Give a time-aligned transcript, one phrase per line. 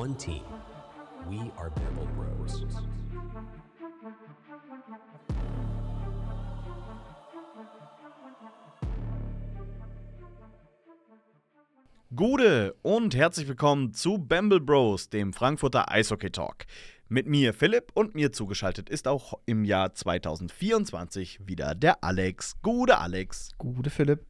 [0.00, 0.42] one team.
[1.28, 2.64] We are Bamble Bros.
[12.16, 16.64] Gute und herzlich willkommen zu Bamble Bros, dem Frankfurter Eishockey Talk.
[17.10, 22.54] Mit mir Philipp und mir zugeschaltet ist auch im Jahr 2024 wieder der Alex.
[22.62, 23.50] Gute Alex.
[23.58, 24.29] Gute Philipp.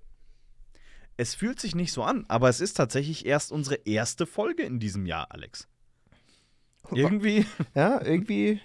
[1.21, 4.81] Es fühlt sich nicht so an, aber es ist tatsächlich erst unsere erste Folge in
[4.81, 5.69] diesem Jahr, Alex.
[6.93, 8.59] Irgendwie, Ja, irgendwie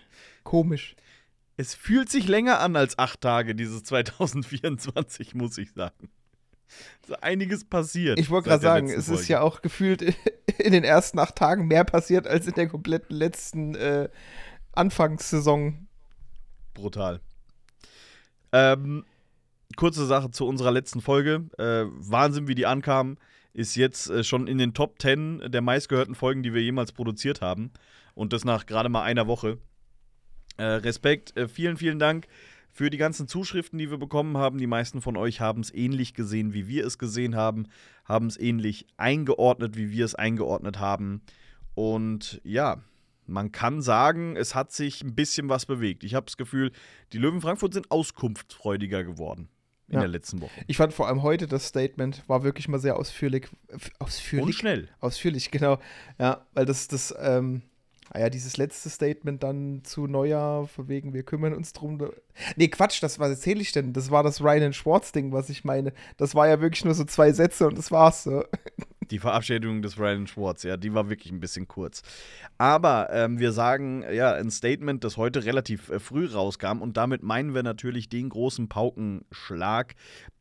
[0.45, 0.95] komisch.
[1.57, 6.07] es fühlt sich länger an als acht Tage, dieses 2024, muss ich sagen.
[7.05, 8.17] So einiges passiert.
[8.21, 10.01] Ich wollte gerade sagen, es ist ja auch gefühlt
[10.57, 14.07] in den ersten acht Tagen mehr passiert als in der kompletten letzten äh,
[14.71, 15.89] Anfangssaison.
[16.73, 17.19] brutal.
[18.53, 19.03] Ähm,
[19.75, 21.45] kurze Sache zu unserer letzten Folge.
[21.57, 23.17] Äh, Wahnsinn, wie die ankam.
[23.53, 27.41] Ist jetzt äh, schon in den Top 10 der meistgehörten Folgen, die wir jemals produziert
[27.41, 27.71] haben.
[28.13, 29.59] Und das nach gerade mal einer Woche.
[30.57, 32.27] Äh, Respekt, äh, vielen, vielen Dank
[32.71, 34.57] für die ganzen Zuschriften, die wir bekommen haben.
[34.57, 37.67] Die meisten von euch haben es ähnlich gesehen, wie wir es gesehen haben,
[38.03, 41.21] haben es ähnlich eingeordnet, wie wir es eingeordnet haben.
[41.73, 42.81] Und ja,
[43.27, 46.03] man kann sagen, es hat sich ein bisschen was bewegt.
[46.03, 46.71] Ich habe das Gefühl,
[47.13, 49.49] die Löwen Frankfurt sind auskunftsfreudiger geworden
[49.87, 49.99] in Ja.
[50.01, 50.51] der letzten Woche.
[50.67, 53.47] Ich fand vor allem heute das Statement war wirklich mal sehr ausführlich.
[53.99, 54.45] Ausführlich?
[54.47, 54.89] Und schnell.
[54.99, 55.77] Ausführlich, genau.
[56.19, 57.61] Ja, weil das, das, ähm,
[58.11, 61.99] ah ja, dieses letzte Statement dann zu Neujahr, von wegen, wir kümmern uns drum.
[62.55, 63.93] Nee, Quatsch, das was erzähle ich denn?
[63.93, 65.93] Das war das Ryan Schwartz-Ding, was ich meine.
[66.17, 68.43] Das war ja wirklich nur so zwei Sätze und das war's so.
[69.11, 72.01] Die Verabschiedung des Ryan Schwartz, ja, die war wirklich ein bisschen kurz.
[72.57, 77.23] Aber ähm, wir sagen, ja, ein Statement, das heute relativ äh, früh rauskam und damit
[77.23, 79.95] meinen wir natürlich den großen Paukenschlag,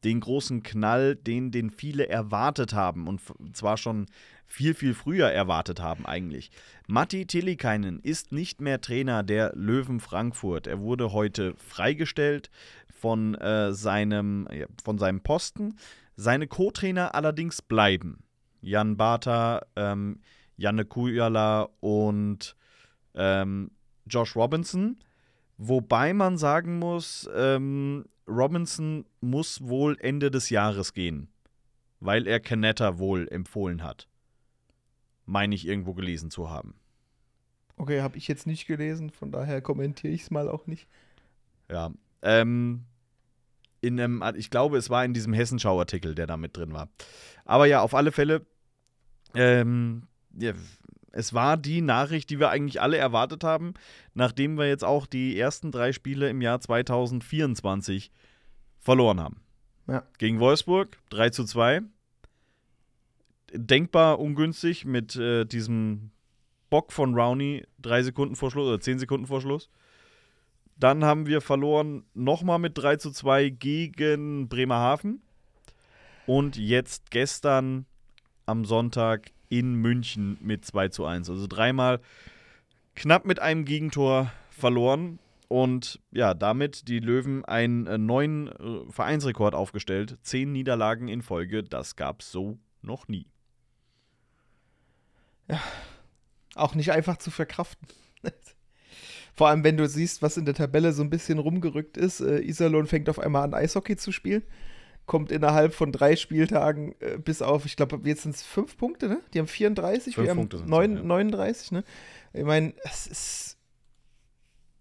[0.05, 3.21] den großen Knall, den, den viele erwartet haben und
[3.55, 4.07] zwar schon
[4.47, 6.51] viel, viel früher erwartet haben eigentlich.
[6.87, 10.67] Matti Tillikainen ist nicht mehr Trainer der Löwen Frankfurt.
[10.67, 12.51] Er wurde heute freigestellt
[12.89, 15.77] von, äh, seinem, ja, von seinem Posten.
[16.17, 18.24] Seine Co-Trainer allerdings bleiben.
[18.65, 20.21] Jan Bartha, ähm,
[20.57, 22.57] Janne Kujala und
[23.15, 23.71] ähm,
[24.07, 24.99] Josh Robinson.
[25.57, 31.29] Wobei man sagen muss, ähm, Robinson muss wohl Ende des Jahres gehen,
[32.01, 34.09] weil er Canetta wohl empfohlen hat.
[35.27, 36.75] Meine ich irgendwo gelesen zu haben.
[37.77, 40.87] Okay, habe ich jetzt nicht gelesen, von daher kommentiere ich es mal auch nicht.
[41.71, 41.93] Ja.
[42.23, 42.85] Ähm,
[43.81, 46.89] in einem, ich glaube, es war in diesem Hessenschau-Artikel, der da mit drin war.
[47.45, 48.47] Aber ja, auf alle Fälle,
[49.35, 50.03] ähm,
[50.39, 50.53] ja,
[51.13, 53.75] es war die Nachricht, die wir eigentlich alle erwartet haben,
[54.15, 58.11] nachdem wir jetzt auch die ersten drei Spiele im Jahr 2024
[58.81, 59.41] verloren haben.
[59.87, 60.03] Ja.
[60.19, 61.83] Gegen Wolfsburg 3 zu 2.
[63.53, 66.11] Denkbar ungünstig mit äh, diesem
[66.71, 69.71] Bock von Rowney, drei Sekunden vor Schluss oder zehn Sekunden vor Schluss.
[70.77, 75.23] Dann haben wir verloren nochmal mit 3 zu 2 gegen Bremerhaven.
[76.27, 77.87] Und jetzt gestern
[78.47, 81.31] am Sonntag in München mit 2 zu 1.
[81.31, 82.01] Also dreimal
[82.95, 85.19] knapp mit einem Gegentor verloren.
[85.49, 90.19] Und ja, damit die Löwen einen äh, neuen äh, Vereinsrekord aufgestellt.
[90.23, 93.27] Zehn Niederlagen in Folge, das gab es so noch nie.
[96.55, 97.89] Auch nicht einfach zu verkraften.
[99.35, 102.21] Vor allem, wenn du siehst, was in der Tabelle so ein bisschen rumgerückt ist.
[102.21, 104.45] Äh, Iserlohn fängt auf einmal an, Eishockey zu spielen.
[105.07, 109.09] Kommt innerhalb von drei Spieltagen äh, bis auf, ich glaube, jetzt sind es fünf Punkte,
[109.09, 109.21] ne?
[109.33, 111.07] Die haben 34, Fünf wir haben Punkte sind's neun, noch, ja.
[111.07, 111.85] 39, ne?
[112.33, 113.59] Ich meine, es ist.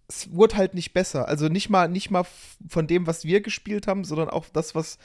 [0.07, 1.28] Es wurde halt nicht besser.
[1.28, 2.25] Also nicht mal, nicht mal
[2.67, 5.00] von dem, was wir gespielt haben, sondern auch das, was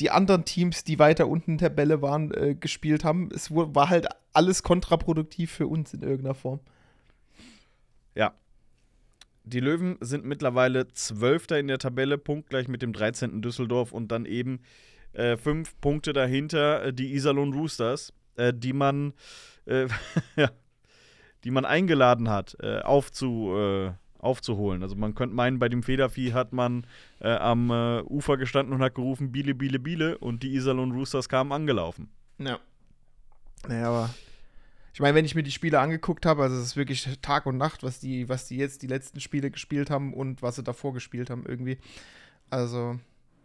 [0.00, 3.30] die anderen Teams, die weiter unten in der Tabelle waren, äh, gespielt haben.
[3.32, 6.60] Es war halt alles kontraproduktiv für uns in irgendeiner Form.
[8.14, 8.34] Ja.
[9.50, 13.42] Die Löwen sind mittlerweile Zwölfter in der Tabelle, punktgleich mit dem 13.
[13.42, 14.60] Düsseldorf und dann eben
[15.12, 19.12] äh, fünf Punkte dahinter äh, die Iserlohn Roosters, äh, die man
[19.64, 19.88] äh,
[21.44, 24.84] die man eingeladen hat, äh, aufzu, äh, aufzuholen.
[24.84, 26.86] Also man könnte meinen, bei dem Federvieh hat man
[27.20, 32.10] am Ufer gestanden und hat gerufen, Biele, Biele, Biele und die Iserlohn Roosters kamen angelaufen.
[32.38, 32.58] Ja.
[33.66, 34.10] Naja, aber
[34.92, 37.56] ich meine, wenn ich mir die Spiele angeguckt habe, also es ist wirklich Tag und
[37.56, 40.92] Nacht, was die, was die jetzt die letzten Spiele gespielt haben und was sie davor
[40.92, 41.78] gespielt haben irgendwie.
[42.50, 42.98] Also,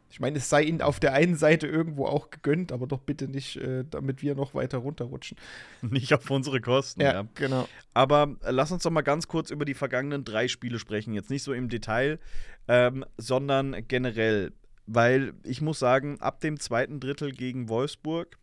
[0.10, 3.28] ich meine, es sei ihnen auf der einen Seite irgendwo auch gegönnt, aber doch bitte
[3.28, 5.38] nicht, äh, damit wir noch weiter runterrutschen.
[5.82, 7.28] Nicht auf unsere Kosten, ja.
[7.36, 7.68] genau.
[7.94, 11.14] Aber äh, lass uns doch mal ganz kurz über die vergangenen drei Spiele sprechen.
[11.14, 12.20] Jetzt nicht so im Detail,
[12.68, 14.54] ähm, sondern generell.
[14.88, 18.38] Weil ich muss sagen, ab dem zweiten Drittel gegen Wolfsburg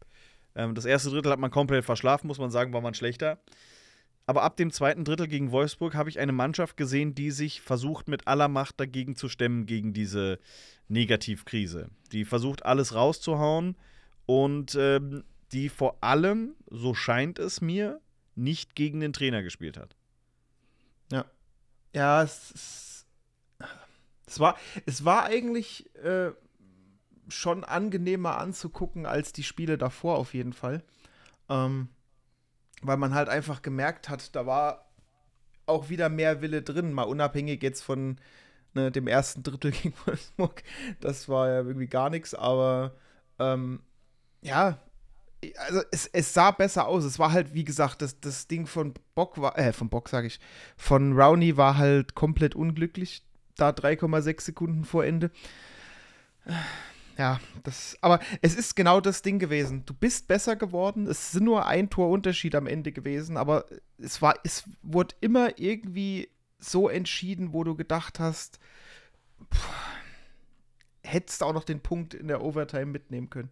[0.54, 3.38] Ähm, das erste Drittel hat man komplett verschlafen, muss man sagen, war man schlechter.
[4.26, 8.08] Aber ab dem zweiten Drittel gegen Wolfsburg habe ich eine Mannschaft gesehen, die sich versucht,
[8.08, 10.38] mit aller Macht dagegen zu stemmen, gegen diese
[10.88, 11.88] Negativkrise.
[12.12, 13.76] Die versucht, alles rauszuhauen
[14.26, 18.00] und ähm, die vor allem, so scheint es mir,
[18.34, 19.96] nicht gegen den Trainer gespielt hat.
[21.10, 21.24] Ja.
[21.94, 23.06] Ja, es, es,
[24.26, 24.56] es war,
[24.86, 26.30] es war eigentlich äh,
[27.28, 30.82] schon angenehmer anzugucken als die Spiele davor auf jeden Fall.
[31.48, 31.88] Ähm,
[32.82, 34.90] weil man halt einfach gemerkt hat, da war
[35.66, 38.18] auch wieder mehr Wille drin, mal unabhängig jetzt von
[38.74, 40.62] ne, dem ersten Drittel gegen Wolfsburg.
[41.00, 42.94] Das war ja irgendwie gar nichts, aber
[43.38, 43.80] ähm,
[44.42, 44.78] ja,
[45.58, 47.04] also es, es, sah besser aus.
[47.04, 50.28] Es war halt, wie gesagt, das, das Ding von Bock war, äh, von Bock sage
[50.28, 50.40] ich,
[50.76, 53.26] von Rowney war halt komplett unglücklich.
[53.56, 55.30] Da 3,6 Sekunden vor Ende.
[57.18, 59.84] Ja, das, aber es ist genau das Ding gewesen.
[59.84, 61.06] Du bist besser geworden.
[61.06, 63.66] Es sind nur ein Torunterschied am Ende gewesen, aber
[63.98, 66.28] es war, es wurde immer irgendwie
[66.58, 68.58] so entschieden, wo du gedacht hast,
[69.52, 69.68] pff,
[71.02, 73.50] hättest auch noch den Punkt in der Overtime mitnehmen können.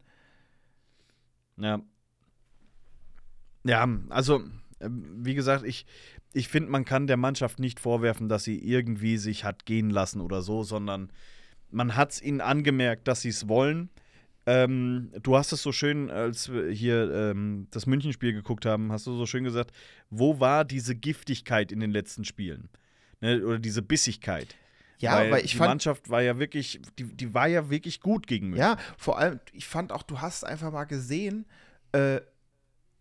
[1.56, 1.82] Ja.
[3.64, 4.42] Ja, also,
[4.80, 5.84] ähm, wie gesagt, ich,
[6.32, 10.22] ich finde, man kann der Mannschaft nicht vorwerfen, dass sie irgendwie sich hat gehen lassen
[10.22, 11.12] oder so, sondern
[11.70, 13.90] man hat es ihnen angemerkt, dass sie es wollen.
[14.46, 19.06] Ähm, du hast es so schön, als wir hier ähm, das Münchenspiel geguckt haben, hast
[19.06, 19.72] du so schön gesagt,
[20.08, 22.68] wo war diese Giftigkeit in den letzten Spielen?
[23.20, 24.56] Ne, oder diese Bissigkeit.
[24.98, 28.00] Ja, weil, weil ich die fand, Mannschaft war ja wirklich, die, die war ja wirklich
[28.00, 28.66] gut gegen München.
[28.66, 31.46] Ja, vor allem, ich fand auch, du hast einfach mal gesehen,
[31.92, 32.20] äh,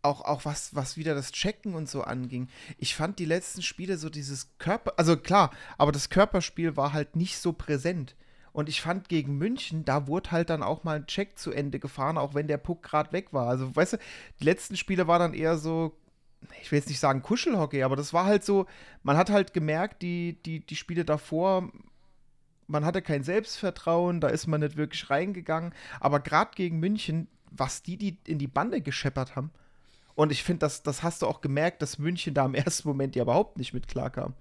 [0.02, 2.48] auch, auch was, was wieder das Checken und so anging.
[2.78, 7.16] Ich fand die letzten Spiele so dieses Körper, also klar, aber das Körperspiel war halt
[7.16, 8.16] nicht so präsent.
[8.52, 11.80] Und ich fand gegen München, da wurde halt dann auch mal ein Check zu Ende
[11.80, 13.48] gefahren, auch wenn der Puck gerade weg war.
[13.48, 13.98] Also, weißt du,
[14.40, 15.96] die letzten Spiele war dann eher so,
[16.62, 18.66] ich will jetzt nicht sagen Kuschelhockey, aber das war halt so,
[19.04, 21.72] man hat halt gemerkt, die, die, die Spiele davor,
[22.68, 25.74] man hatte kein Selbstvertrauen, da ist man nicht wirklich reingegangen.
[26.00, 29.52] Aber gerade gegen München, was die, die in die Bande gescheppert haben.
[30.16, 33.16] Und ich finde, das, das hast du auch gemerkt, dass München da im ersten Moment
[33.16, 34.34] ja überhaupt nicht mit klarkam.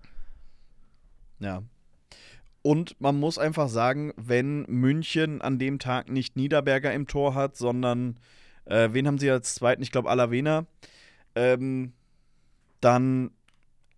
[1.40, 1.62] Ja,
[2.68, 7.56] und man muss einfach sagen, wenn München an dem Tag nicht Niederberger im Tor hat,
[7.56, 8.20] sondern
[8.66, 9.82] äh, wen haben sie als zweiten?
[9.82, 10.66] Ich glaube Alavena.
[11.34, 11.94] Ähm,
[12.82, 13.30] dann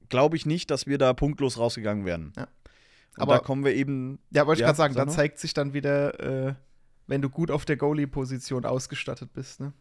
[0.09, 2.33] glaube ich nicht, dass wir da punktlos rausgegangen wären.
[2.37, 2.47] Ja.
[3.17, 4.21] Aber da kommen wir eben.
[4.31, 6.21] Ja, wollte ich ja, gerade sagen, da zeigt sich dann wieder,
[6.51, 6.55] äh,
[7.09, 9.73] wenn du gut auf der Goalie-Position ausgestattet bist, ne?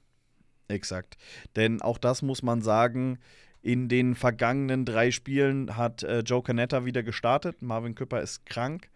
[0.68, 1.16] Exakt.
[1.56, 3.20] Denn auch das muss man sagen,
[3.62, 7.62] in den vergangenen drei Spielen hat äh, Joe Canetta wieder gestartet.
[7.62, 8.90] Marvin Küpper ist krank.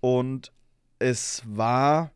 [0.00, 0.52] Und
[0.98, 2.10] es war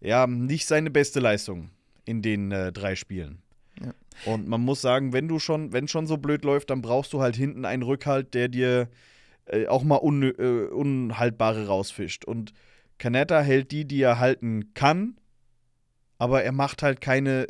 [0.00, 1.70] ja nicht seine beste Leistung
[2.04, 3.42] in den äh, drei Spielen.
[3.80, 3.94] Ja.
[4.32, 7.20] Und man muss sagen, wenn du schon, wenn schon so blöd läuft, dann brauchst du
[7.20, 8.88] halt hinten einen Rückhalt, der dir
[9.46, 12.24] äh, auch mal un, äh, Unhaltbare rausfischt.
[12.24, 12.52] Und
[12.98, 15.16] Canetta hält die, die er halten kann,
[16.18, 17.46] aber er macht halt keine,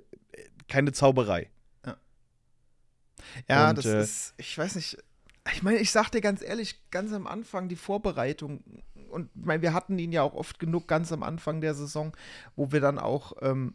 [0.68, 1.50] keine Zauberei.
[3.48, 4.98] Ja, und, das äh, ist, ich weiß nicht,
[5.52, 8.62] ich meine, ich sag dir ganz ehrlich, ganz am Anfang die Vorbereitung,
[9.10, 12.16] und ich meine, wir hatten ihn ja auch oft genug ganz am Anfang der Saison,
[12.56, 13.74] wo wir dann auch ähm,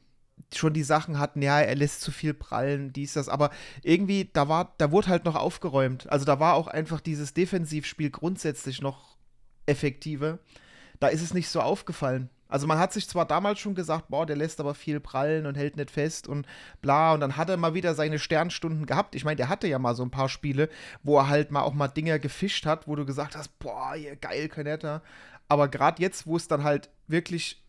[0.53, 3.49] schon die Sachen hatten, ja, er lässt zu viel prallen, dies, das, aber
[3.81, 6.11] irgendwie, da war, da wurde halt noch aufgeräumt.
[6.11, 9.17] Also da war auch einfach dieses Defensivspiel grundsätzlich noch
[9.65, 10.39] effektiver.
[10.99, 12.29] Da ist es nicht so aufgefallen.
[12.53, 15.57] Also man hat sich zwar damals schon gesagt, boah, der lässt aber viel prallen und
[15.57, 16.45] hält nicht fest und
[16.83, 17.15] bla.
[17.15, 19.15] Und dann hat er mal wieder seine Sternstunden gehabt.
[19.15, 20.69] Ich meine, der hatte ja mal so ein paar Spiele,
[21.01, 24.49] wo er halt mal auch mal Dinger gefischt hat, wo du gesagt hast, boah, geil,
[24.49, 25.01] Canetta.
[25.47, 27.63] Aber gerade jetzt, wo es dann halt wirklich,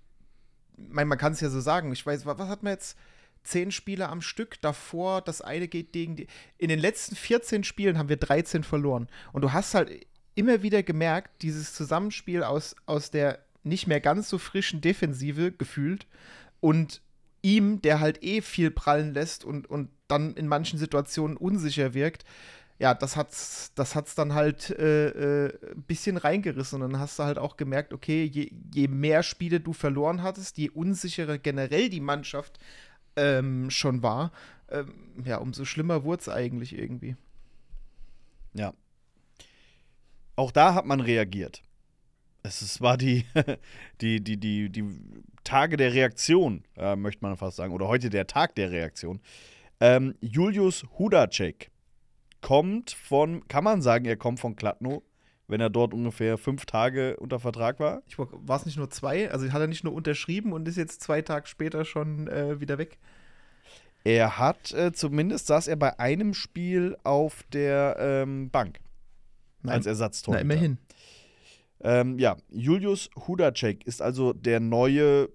[0.76, 2.99] ich meine, man kann es ja so sagen, ich weiß, was hat man jetzt?
[3.43, 6.26] Zehn Spiele am Stück, davor, das eine geht gegen die.
[6.59, 9.09] In den letzten 14 Spielen haben wir 13 verloren.
[9.33, 14.28] Und du hast halt immer wieder gemerkt, dieses Zusammenspiel aus, aus der nicht mehr ganz
[14.28, 16.06] so frischen Defensive gefühlt
[16.61, 17.02] und
[17.42, 22.25] ihm, der halt eh viel prallen lässt und, und dann in manchen Situationen unsicher wirkt,
[22.78, 26.83] ja, das hat's, das hat's dann halt äh, äh, ein bisschen reingerissen.
[26.83, 30.59] Und dann hast du halt auch gemerkt, okay, je, je mehr Spiele du verloren hattest,
[30.59, 32.59] je unsicherer generell die Mannschaft
[33.16, 34.33] ähm, schon war,
[34.68, 34.92] ähm,
[35.25, 37.16] ja, umso schlimmer wurde es eigentlich irgendwie.
[38.54, 38.75] Ja.
[40.37, 41.62] Auch da hat man reagiert.
[42.47, 43.25] Es war die,
[44.03, 44.85] die, die, die, die
[45.45, 49.21] Tage der Reaktion, äh, möchte man fast sagen, oder heute der Tag der Reaktion.
[49.81, 51.71] Ähm, Julius Hudacek
[52.43, 55.03] kommt von, kann man sagen, er kommt von Kladno,
[55.49, 58.03] wenn er dort ungefähr fünf Tage unter Vertrag war.
[58.17, 59.31] war es nicht nur zwei?
[59.31, 62.77] Also hat er nicht nur unterschrieben und ist jetzt zwei Tage später schon äh, wieder
[62.77, 62.99] weg?
[64.05, 68.81] Er hat, äh, zumindest saß er bei einem Spiel auf der ähm, Bank
[69.63, 69.77] Nein.
[69.77, 70.45] als Ersatztorhüter.
[70.45, 70.79] Na, immerhin.
[71.85, 75.29] Ähm, ja, Julius Hudacek ist also der neue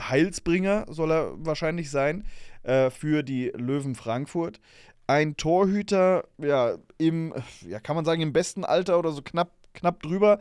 [0.00, 2.24] Heilsbringer, soll er wahrscheinlich sein,
[2.62, 4.58] äh, für die Löwen Frankfurt.
[5.06, 7.34] Ein Torhüter, ja, im,
[7.68, 10.38] ja, kann man sagen, im besten Alter oder so knapp, knapp drüber.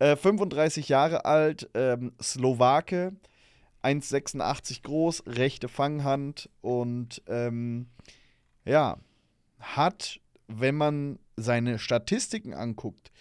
[0.00, 3.12] Äh, 35 Jahre alt, ähm, Slowake,
[3.82, 7.86] 1,86 groß, rechte Fanghand und ähm,
[8.64, 8.98] ja,
[9.60, 13.12] hat, wenn man seine Statistiken anguckt,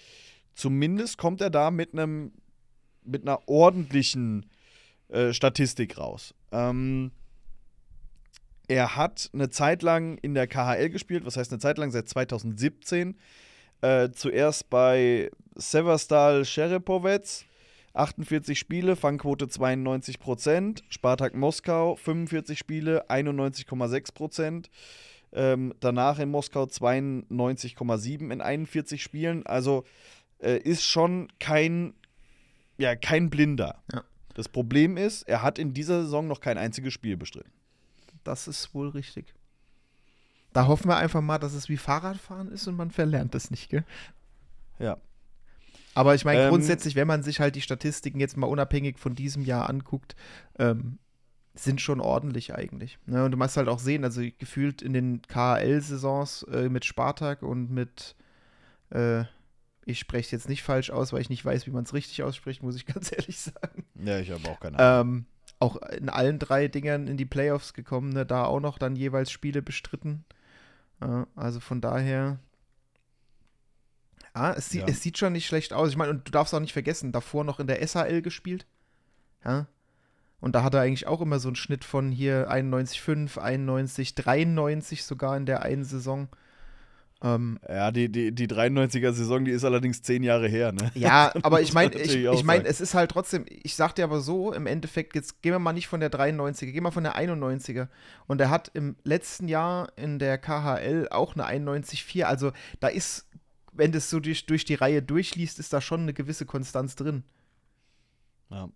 [0.58, 2.34] zumindest kommt er da mit einem
[3.04, 4.46] mit einer ordentlichen
[5.08, 6.34] äh, Statistik raus.
[6.52, 7.12] Ähm,
[8.68, 12.10] er hat eine Zeit lang in der KHL gespielt, was heißt eine Zeit lang, seit
[12.10, 13.16] 2017.
[13.80, 17.46] Äh, zuerst bei Severstal Sherepovets,
[17.94, 20.84] 48 Spiele, Fangquote 92%.
[20.90, 24.66] Spartak Moskau, 45 Spiele, 91,6%.
[25.34, 29.46] Ähm, danach in Moskau 92,7 in 41 Spielen.
[29.46, 29.84] Also
[30.40, 31.94] äh, ist schon kein,
[32.78, 33.82] ja, kein Blinder.
[33.92, 34.04] Ja.
[34.34, 37.52] Das Problem ist, er hat in dieser Saison noch kein einziges Spiel bestritten.
[38.24, 39.34] Das ist wohl richtig.
[40.54, 43.70] Da hoffen wir einfach mal, dass es wie Fahrradfahren ist und man verlernt es nicht,
[43.70, 43.84] gell?
[44.80, 44.98] Ja.
[45.96, 49.16] Aber ich meine, Ähm, grundsätzlich, wenn man sich halt die Statistiken jetzt mal unabhängig von
[49.16, 50.16] diesem Jahr anguckt,
[50.60, 51.00] ähm,
[51.56, 53.00] sind schon ordentlich eigentlich.
[53.08, 53.26] Ne?
[53.26, 57.72] Und du musst halt auch sehen, also gefühlt in den KHL-Saisons äh, mit Spartak und
[57.72, 58.16] mit,
[58.92, 59.24] äh,
[59.88, 62.22] ich spreche es jetzt nicht falsch aus, weil ich nicht weiß, wie man es richtig
[62.24, 63.86] ausspricht, muss ich ganz ehrlich sagen.
[63.96, 65.16] Ja, ich habe auch keine Ahnung.
[65.18, 65.26] Ähm,
[65.60, 68.26] auch in allen drei Dingern in die Playoffs gekommen, ne?
[68.26, 70.26] da auch noch dann jeweils Spiele bestritten.
[71.02, 72.40] Äh, also von daher.
[74.36, 74.88] Ja, es, sieht, Ja.
[74.88, 75.90] es sieht schon nicht schlecht aus.
[75.90, 78.68] Ich meine, und du darfst auch nicht vergessen, davor noch in der SHL gespielt.
[79.44, 79.68] Ja.
[80.40, 85.04] Und da hat er eigentlich auch immer so einen Schnitt von hier 91,5, 91, 93
[85.06, 86.28] sogar in der einen Saison.
[87.24, 90.92] Ähm, Ja, die, die, die 93er-Saison, die ist allerdings zehn Jahre her, ne?
[90.94, 94.22] Ja, aber ich meine, ich, ich meine, es ist halt trotzdem, ich sag dir aber
[94.22, 97.16] so, im Endeffekt, jetzt gehen wir mal nicht von der 93er, gehen wir von der
[97.16, 97.88] 91er.
[98.28, 102.24] Und er hat im letzten Jahr in der KHL auch eine 91,4.
[102.24, 103.28] Also da ist,
[103.74, 106.96] wenn du es so durch, durch die Reihe durchliest, ist da schon eine gewisse Konstanz
[106.96, 107.24] drin.
[108.50, 108.70] Ja.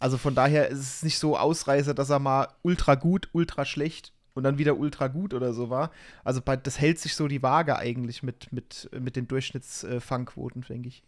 [0.00, 4.12] Also von daher ist es nicht so Ausreißer, dass er mal ultra gut, ultra schlecht
[4.38, 5.90] und dann wieder ultra gut oder so war.
[6.22, 10.88] Also bei, das hält sich so die Waage eigentlich mit, mit, mit den Durchschnittsfangquoten, denke
[10.88, 11.02] ich.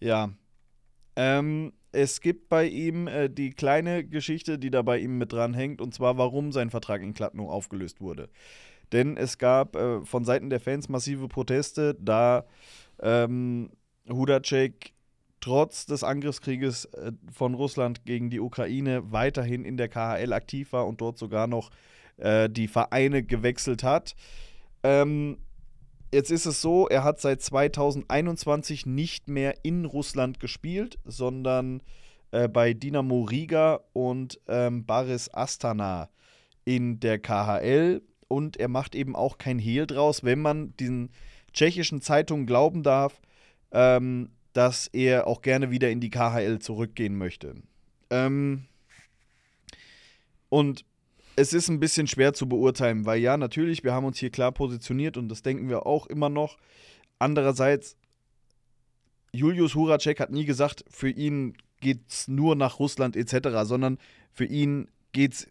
[0.00, 0.30] Ja.
[1.14, 5.52] Ähm, es gibt bei ihm äh, die kleine Geschichte, die da bei ihm mit dran
[5.52, 8.30] hängt, und zwar, warum sein Vertrag in Kladno aufgelöst wurde.
[8.92, 12.46] Denn es gab äh, von Seiten der Fans massive Proteste, da
[13.00, 13.70] ähm,
[14.08, 14.92] Hudacek
[15.46, 20.88] trotz des Angriffskrieges äh, von Russland gegen die Ukraine weiterhin in der KHL aktiv war
[20.88, 21.70] und dort sogar noch
[22.16, 24.16] äh, die Vereine gewechselt hat.
[24.82, 25.38] Ähm,
[26.12, 31.82] Jetzt ist es so, er hat seit 2021 nicht mehr in Russland gespielt, sondern
[32.30, 36.08] äh, bei Dinamo Riga und ähm, Baris Astana
[36.64, 38.02] in der KHL.
[38.28, 41.10] Und er macht eben auch kein Hehl draus, wenn man diesen
[41.52, 43.20] tschechischen Zeitungen glauben darf,
[43.72, 47.56] ähm, dass er auch gerne wieder in die KHL zurückgehen möchte.
[48.08, 48.64] Ähm,
[50.48, 50.86] und
[51.36, 54.52] es ist ein bisschen schwer zu beurteilen, weil ja, natürlich, wir haben uns hier klar
[54.52, 56.56] positioniert und das denken wir auch immer noch.
[57.18, 57.98] Andererseits,
[59.30, 63.98] Julius Huracek hat nie gesagt, für ihn geht es nur nach Russland etc., sondern
[64.32, 65.46] für ihn geht's,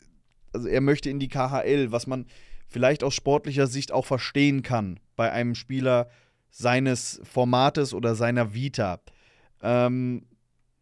[0.52, 2.26] also er möchte in die KHL, was man
[2.68, 6.10] vielleicht aus sportlicher Sicht auch verstehen kann bei einem Spieler
[6.58, 9.02] seines Formates oder seiner Vita.
[9.62, 10.24] Ähm,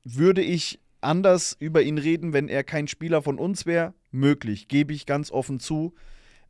[0.03, 3.95] würde ich anders über ihn reden, wenn er kein Spieler von uns wäre?
[4.11, 5.95] Möglich, gebe ich ganz offen zu.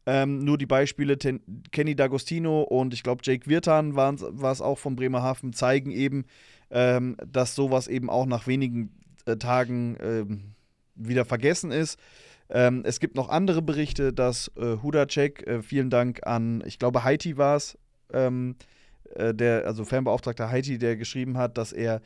[0.06, 1.40] Ähm, nur die Beispiele Ten
[1.72, 6.26] Kenny D'Agostino und ich glaube Jake Wirtan war es auch von Bremerhaven, zeigen eben,
[6.70, 8.92] ähm, dass sowas eben auch nach wenigen
[9.26, 10.56] äh, Tagen ähm,
[10.96, 11.98] wieder vergessen ist.
[12.50, 17.06] Ähm, es gibt noch andere Berichte, dass äh, Hudacek, äh, vielen Dank an, ich glaube
[17.06, 17.78] Haiti war es,
[18.12, 18.58] ähm,
[19.16, 22.02] äh, der, also Fanbeauftragter Haiti, der geschrieben hat, dass er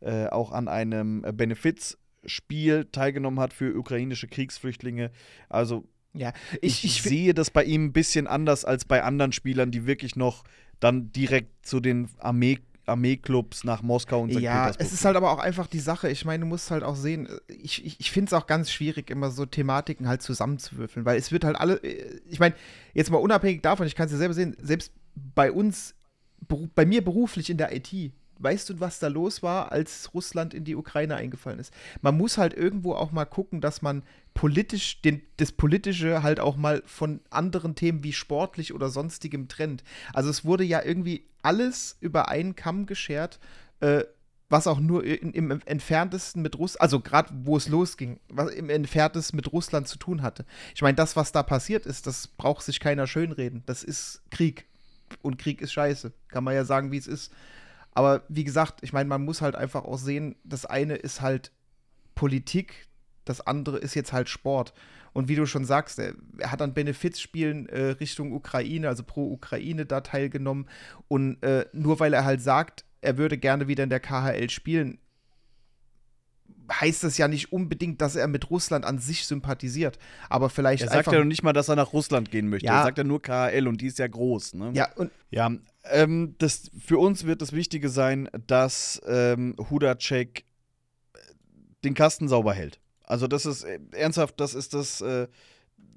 [0.00, 5.10] äh, auch an einem äh, Benefizspiel teilgenommen hat für ukrainische Kriegsflüchtlinge.
[5.48, 9.32] Also Ja, ich, ich, ich, sehe das bei ihm ein bisschen anders als bei anderen
[9.32, 10.44] Spielern, die wirklich noch
[10.80, 14.40] dann direkt zu den Armee Armeeclubs nach Moskau und St.
[14.40, 14.86] Ja, Petersburg.
[14.86, 16.10] es ist halt aber auch einfach die Sache.
[16.10, 19.10] Ich meine, du musst halt auch sehen, ich, ich, ich finde es auch ganz schwierig,
[19.10, 22.54] immer so Thematiken halt zusammenzuwürfeln, weil es wird halt alle, ich meine,
[22.92, 25.94] jetzt mal unabhängig davon, ich kann es ja selber sehen, selbst bei uns,
[26.74, 30.64] bei mir beruflich in der IT, weißt du, was da los war, als Russland in
[30.64, 31.72] die Ukraine eingefallen ist?
[32.00, 34.02] Man muss halt irgendwo auch mal gucken, dass man
[34.34, 39.84] politisch, den, das Politische halt auch mal von anderen Themen wie sportlich oder sonstigem trennt.
[40.12, 43.38] Also es wurde ja irgendwie alles über einen Kamm geschert,
[43.80, 44.04] äh,
[44.48, 48.68] was auch nur in, im entferntesten mit Russland, also gerade wo es losging, was im
[48.68, 50.44] entferntesten mit Russland zu tun hatte.
[50.74, 53.62] Ich meine, das, was da passiert ist, das braucht sich keiner schönreden.
[53.66, 54.66] Das ist Krieg.
[55.20, 56.12] Und Krieg ist scheiße.
[56.28, 57.32] Kann man ja sagen, wie es ist.
[57.92, 61.52] Aber wie gesagt, ich meine, man muss halt einfach auch sehen, das eine ist halt
[62.14, 62.88] Politik,
[63.24, 64.72] das andere ist jetzt halt Sport.
[65.12, 66.14] Und wie du schon sagst, er,
[66.44, 70.66] hat an Benefizspielen äh, Richtung Ukraine, also pro Ukraine da teilgenommen.
[71.08, 74.98] Und äh, nur weil er halt sagt, er würde gerne wieder in der KHL spielen,
[76.70, 79.98] heißt das ja nicht unbedingt, dass er mit Russland an sich sympathisiert.
[80.28, 82.66] Aber vielleicht Er sagt ja noch nicht mal, dass er nach Russland gehen möchte.
[82.66, 82.80] Ja.
[82.80, 84.54] Er sagt ja nur KHL und die ist ja groß.
[84.54, 84.70] Ne?
[84.74, 85.50] Ja, und Ja,
[85.84, 90.44] ähm, das, für uns wird das Wichtige sein, dass ähm, Hudacek
[91.84, 92.80] den Kasten sauber hält.
[93.04, 95.28] Also das ist äh, ernsthaft, das ist das äh,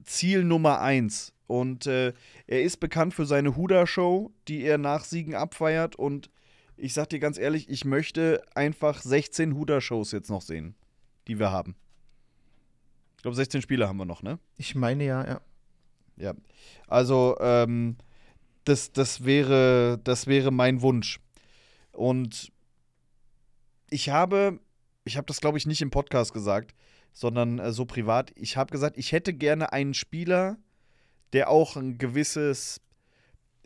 [0.04, 1.34] Ziel Nummer eins.
[1.48, 2.14] Und äh,
[2.48, 5.96] er ist bekannt für seine Huda-Show, die er nach Siegen abfeiert.
[5.96, 6.32] Und
[6.78, 10.76] ich sag dir ganz ehrlich, ich möchte einfach 16 Huda-Shows jetzt noch sehen,
[11.28, 11.76] die wir haben.
[13.18, 14.40] Ich glaube, 16 Spiele haben wir noch, ne?
[14.58, 15.42] ich meine ja, ja.
[16.18, 16.34] Ja.
[16.88, 17.98] Also, ähm,
[18.64, 21.20] das, das, wäre, das wäre mein Wunsch.
[21.92, 22.52] Und
[23.90, 24.60] ich habe,
[25.04, 26.74] ich habe das, glaube ich, nicht im Podcast gesagt,
[27.14, 28.32] sondern äh, so privat.
[28.36, 30.58] Ich habe gesagt, ich hätte gerne einen Spieler,
[31.34, 32.82] der auch ein gewisses,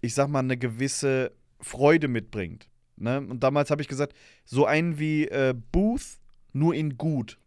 [0.01, 2.69] ich sag mal, eine gewisse Freude mitbringt.
[2.99, 3.19] Ne?
[3.19, 4.13] Und damals habe ich gesagt,
[4.45, 6.19] so einen wie äh, Booth,
[6.53, 7.37] nur in gut.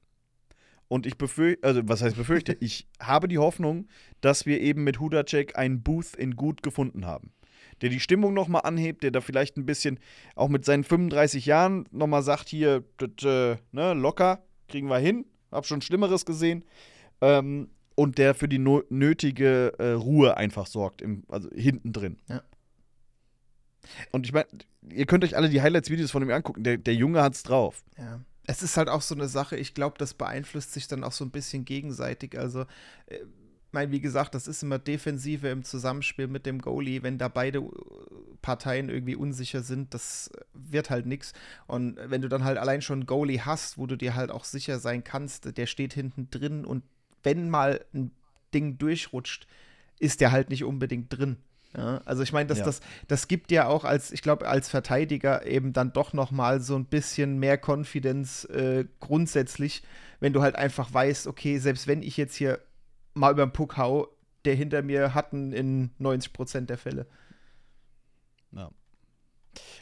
[0.89, 3.89] Und ich befürchte, also was heißt befürchte, ich habe die Hoffnung,
[4.21, 7.33] dass wir eben mit Hudacek einen Booth in gut gefunden haben.
[7.81, 9.99] Der die Stimmung nochmal anhebt, der da vielleicht ein bisschen
[10.37, 15.25] auch mit seinen 35 Jahren nochmal sagt, hier, das, äh, ne, locker, kriegen wir hin,
[15.51, 16.65] hab schon Schlimmeres gesehen.
[17.21, 22.19] Ähm, und der für die no nötige äh, Ruhe einfach sorgt, im, also hinten drin.
[22.29, 22.43] Ja.
[24.11, 24.47] Und ich meine,
[24.91, 26.65] ihr könnt euch alle die Highlights-Videos von ihm angucken.
[26.65, 27.83] Der, der Junge hat's drauf.
[27.99, 28.21] Ja.
[28.47, 31.25] Es ist halt auch so eine Sache, ich glaube, das beeinflusst sich dann auch so
[31.25, 32.39] ein bisschen gegenseitig.
[32.39, 32.63] Also,
[33.07, 33.19] äh,
[33.73, 37.03] mein, wie gesagt, das ist immer Defensive im Zusammenspiel mit dem Goalie.
[37.03, 37.71] Wenn da beide äh,
[38.43, 41.33] Parteien irgendwie unsicher sind, das wird halt nichts.
[41.67, 44.45] Und wenn du dann halt allein schon einen Goalie hast, wo du dir halt auch
[44.45, 46.83] sicher sein kannst, der steht hinten drin und
[47.23, 48.11] wenn mal ein
[48.53, 49.47] Ding durchrutscht,
[49.99, 51.37] ist der halt nicht unbedingt drin.
[51.77, 52.65] Ja, also ich meine, das, Ja.
[52.65, 56.61] das, das gibt ja auch als, ich glaube, als Verteidiger eben dann doch noch mal
[56.61, 59.83] so ein bisschen mehr Confidence äh, grundsätzlich,
[60.21, 62.61] wenn du halt einfach weißt, okay, selbst wenn ich jetzt hier
[63.15, 64.09] mal über den Puck hau,
[64.45, 67.07] der hinter mir hatten in 90 Prozent der Fälle.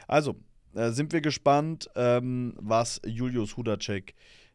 [0.07, 0.35] Also,
[0.73, 4.13] äh, sind wir gespannt, ähm, was Julius Hudacek äh,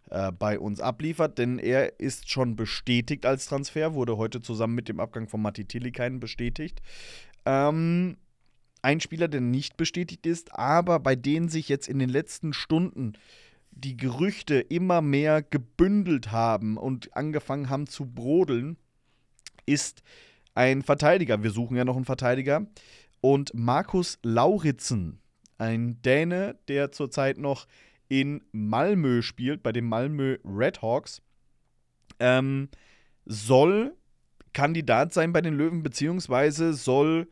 [0.09, 5.01] bei uns abliefert, denn er ist schon bestätigt als Transfer, wurde heute zusammen mit dem
[5.01, 6.81] Abgang von Matti Tillikainen bestätigt.
[7.45, 8.16] Ähm,
[8.83, 13.14] ein Spieler, der nicht bestätigt ist, aber bei denen sich jetzt in den letzten Stunden
[13.73, 18.77] die Gerüchte immer mehr gebündelt haben und angefangen haben zu brodeln,
[19.66, 20.03] ist
[20.55, 21.42] ein Verteidiger.
[21.42, 22.66] Wir suchen ja noch einen Verteidiger.
[23.21, 25.21] Und Markus Lauritzen,
[25.59, 27.66] ein Däne, der zurzeit noch
[28.09, 31.23] in Malmö spielt, bei den Malmö Redhawks,
[32.19, 32.69] ähm,
[33.25, 33.95] soll
[34.53, 37.29] Kandidat sein bei den Löwen, beziehungsweise soll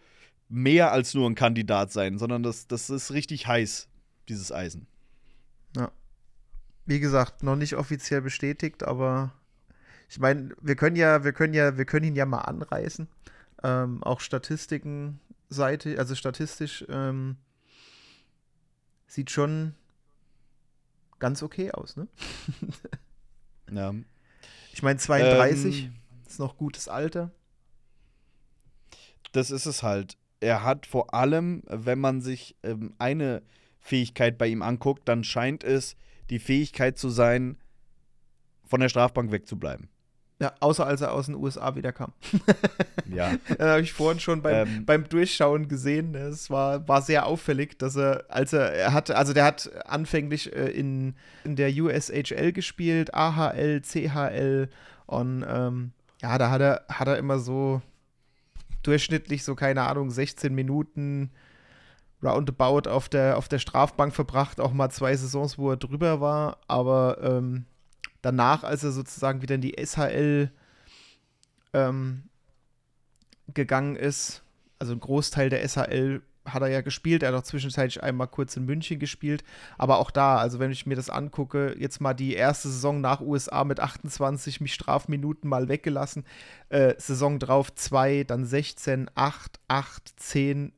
[0.49, 3.89] mehr als nur ein Kandidat sein, sondern das, das ist richtig heiß,
[4.29, 4.87] dieses Eisen.
[6.87, 9.33] Wie gesagt, noch nicht offiziell bestätigt, aber
[10.09, 13.09] ich meine, wir können ja, wir können ja, wir können ihn ja mal anreißen.
[13.63, 17.37] Ähm, auch Statistiken-Seite, also statistisch ähm,
[19.07, 19.75] sieht schon
[21.25, 22.07] ganz okay aus, ne?
[23.73, 23.95] Ja.
[24.75, 25.95] Ich meine, 32 Ähm,
[26.29, 27.31] ist noch gutes Alter.
[29.33, 30.19] das ist es halt.
[30.41, 33.43] Er hat vor allem, wenn man sich ähm, eine
[33.81, 35.97] Fähigkeit bei ihm anguckt, dann scheint es
[36.29, 37.57] die Fähigkeit zu sein,
[38.67, 39.89] von der Strafbank wegzubleiben.
[40.45, 42.13] Ja, außer als er aus den USA wieder kam.
[43.07, 43.33] Ja.
[43.49, 44.85] Das habe ich vorhin schon beim, Ähm.
[44.85, 46.15] beim Durchschauen gesehen.
[46.15, 50.55] Es war, war sehr auffällig, dass er, als er, er hatte, also der hat anfänglich
[50.55, 54.69] äh, in, in der USHL gespielt, AHL, CHL
[55.07, 57.81] und ähm, ja, da hat er, hat er immer so
[58.83, 61.31] durchschnittlich so, keine Ahnung, 16 Minuten
[62.23, 66.59] roundabout auf der, auf der Strafbank verbracht, auch mal zwei Saisons, wo er drüber war,
[66.69, 67.65] aber ähm,
[68.25, 70.51] danach, als er sozusagen wieder in die SHL
[71.73, 72.25] ähm,
[73.53, 74.43] gegangen ist,
[74.79, 77.23] also ein Großteil der SHL hat er ja gespielt.
[77.23, 79.45] Er hat auch zwischenzeitlich einmal kurz in München gespielt.
[79.79, 83.21] Aber auch da, also wenn ich mir das angucke, jetzt mal die erste Saison nach
[83.21, 86.25] USA mit 28 mich Strafminuten mal weggelassen.
[86.69, 90.73] Äh, Saison drauf 2, dann 16, 8, 8, 10,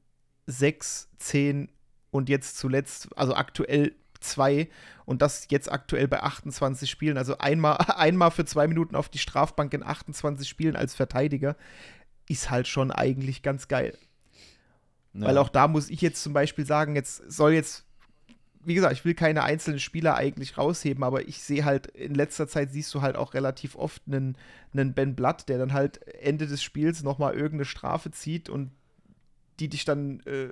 [0.46, 1.68] 6, 10
[2.10, 3.92] und jetzt zuletzt, also aktuell
[4.26, 4.68] 2
[5.04, 7.16] und das jetzt aktuell bei 28 Spielen.
[7.16, 11.56] Also einmal, einmal für zwei Minuten auf die Strafbank in 28 Spielen als Verteidiger
[12.28, 13.96] ist halt schon eigentlich ganz geil.
[15.14, 15.28] Ja.
[15.28, 17.84] Weil auch da muss ich jetzt zum Beispiel sagen, jetzt soll jetzt,
[18.64, 22.48] wie gesagt, ich will keine einzelnen Spieler eigentlich rausheben, aber ich sehe halt, in letzter
[22.48, 24.36] Zeit siehst du halt auch relativ oft einen,
[24.72, 28.72] einen Ben Blatt, der dann halt Ende des Spiels nochmal irgendeine Strafe zieht und
[29.58, 30.48] die dich dann äh,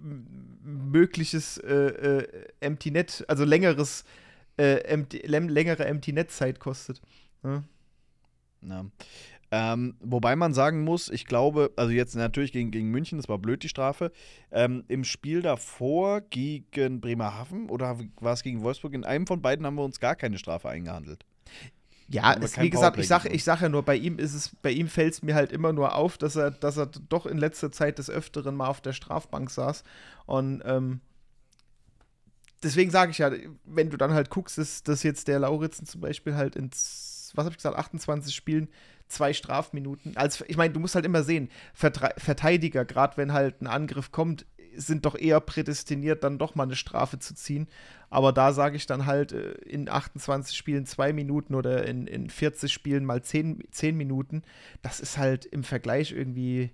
[0.00, 4.04] mögliches äh, äh, Empty Net, also längeres,
[4.56, 7.00] äh, empty, längere Empty Net Zeit kostet.
[7.42, 7.62] Ja.
[8.62, 8.84] Ja.
[9.52, 13.38] Ähm, wobei man sagen muss, ich glaube, also jetzt natürlich gegen, gegen München, das war
[13.38, 14.12] blöd die Strafe.
[14.52, 19.66] Ähm, Im Spiel davor gegen Bremerhaven oder war es gegen Wolfsburg, in einem von beiden
[19.66, 21.24] haben wir uns gar keine Strafe eingehandelt.
[22.12, 24.72] Ja, es, wie gesagt, ich sage ich sag ja nur, bei ihm ist es, bei
[24.72, 27.70] ihm fällt es mir halt immer nur auf, dass er, dass er doch in letzter
[27.70, 29.84] Zeit des Öfteren mal auf der Strafbank saß.
[30.26, 31.00] Und ähm,
[32.64, 33.30] deswegen sage ich ja,
[33.64, 37.44] wenn du dann halt guckst, ist, dass jetzt der Lauritzen zum Beispiel halt ins, was
[37.44, 38.68] habe ich gesagt, 28 Spielen
[39.06, 40.16] zwei Strafminuten.
[40.16, 44.46] Also, ich meine, du musst halt immer sehen, Verteidiger, gerade wenn halt ein Angriff kommt,
[44.76, 47.68] sind doch eher prädestiniert, dann doch mal eine Strafe zu ziehen.
[48.08, 52.30] Aber da sage ich dann halt äh, in 28 Spielen zwei Minuten oder in, in
[52.30, 54.42] 40 Spielen mal zehn, zehn Minuten.
[54.82, 56.70] Das ist halt im Vergleich irgendwie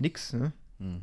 [0.00, 0.52] nix, ne?
[0.78, 1.02] Hm.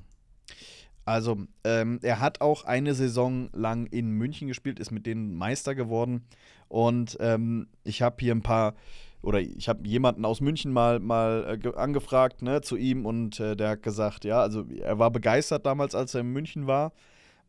[1.04, 5.74] Also, ähm, er hat auch eine Saison lang in München gespielt, ist mit denen Meister
[5.74, 6.24] geworden.
[6.68, 8.76] Und ähm, ich habe hier ein paar
[9.22, 13.56] oder ich habe jemanden aus München mal, mal äh, angefragt ne, zu ihm und äh,
[13.56, 16.92] der hat gesagt, ja, also er war begeistert damals, als er in München war.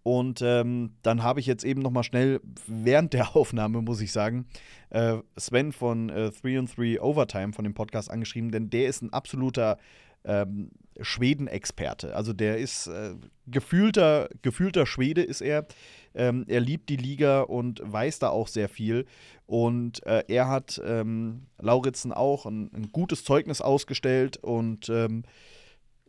[0.04, 4.12] Und ähm, dann habe ich jetzt eben noch mal schnell während der Aufnahme, muss ich
[4.12, 4.46] sagen,
[4.90, 9.12] äh, Sven von 3 and 3 Overtime von dem Podcast angeschrieben, denn der ist ein
[9.12, 9.78] absoluter
[10.24, 12.14] ähm, Schweden-Experte.
[12.14, 13.14] Also der ist äh,
[13.46, 15.66] gefühlter, gefühlter Schwede ist er.
[16.14, 19.06] Ähm, er liebt die Liga und weiß da auch sehr viel.
[19.46, 25.24] Und äh, er hat ähm, Lauritzen auch ein, ein, gutes Zeugnis ausgestellt und ähm,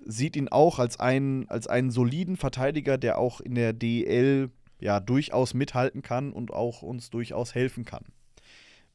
[0.06, 5.00] sieht ihn auch als einen, als einen soliden Verteidiger, der auch in der DL ja
[5.00, 8.04] durchaus mithalten kann und auch uns durchaus helfen kann.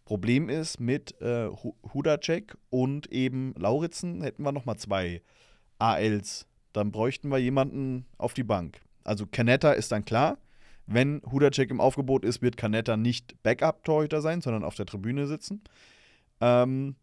[0.04, 1.50] Problem ist, mit äh,
[1.92, 5.20] Hudacek und eben Lauritzen hätten wir nochmal zwei
[5.78, 6.46] ALs.
[6.72, 8.80] Dann bräuchten wir jemanden auf die Bank.
[9.04, 10.38] Also Canetta ist dann klar.
[10.90, 15.60] Wenn Hudacek im Aufgebot ist, wird Canetta nicht Backup-Torhüter sein, sondern auf der Tribüne sitzen.
[16.40, 16.96] Ähm,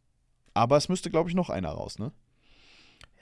[0.55, 2.11] aber es müsste, glaube ich, noch einer raus, ne?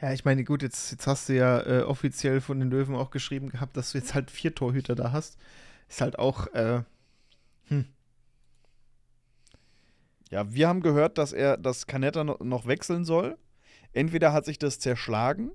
[0.01, 3.11] Ja, ich meine, gut, jetzt, jetzt hast du ja äh, offiziell von den Löwen auch
[3.11, 5.37] geschrieben gehabt, dass du jetzt halt vier Torhüter da hast.
[5.89, 6.83] Ist halt auch, äh,
[7.67, 7.85] hm.
[10.29, 13.37] Ja, wir haben gehört, dass er, dass Canetta noch wechseln soll.
[13.91, 15.51] Entweder hat sich das zerschlagen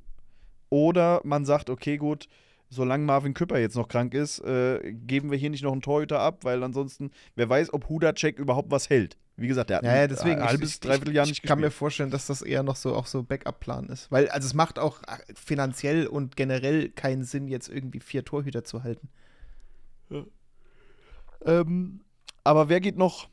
[0.68, 2.28] oder man sagt, okay, gut,
[2.70, 6.20] solange Marvin Küpper jetzt noch krank ist, äh, geben wir hier nicht noch einen Torhüter
[6.20, 9.16] ab, weil ansonsten, wer weiß, ob Hudacek überhaupt was hält.
[9.36, 11.44] Wie gesagt, der hat ja, deswegen, ein halbes, dreiviertel Jahr nicht gespielt.
[11.44, 14.10] Ich kann mir vorstellen, dass das eher noch so auch so Backup-Plan ist.
[14.10, 18.64] Weil, also es macht auch äh, finanziell und generell keinen Sinn, jetzt irgendwie vier Torhüter
[18.64, 19.08] zu halten.
[20.10, 20.24] Ja.
[21.44, 22.00] Ähm,
[22.42, 23.28] aber wer geht noch?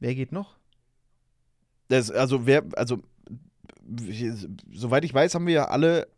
[0.00, 0.56] Wer geht noch?
[1.86, 2.98] Das, also wer, also
[4.72, 6.08] soweit ich weiß, haben wir ja alle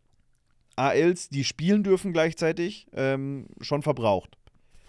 [0.75, 4.37] ALs, die spielen dürfen gleichzeitig, ähm, schon verbraucht.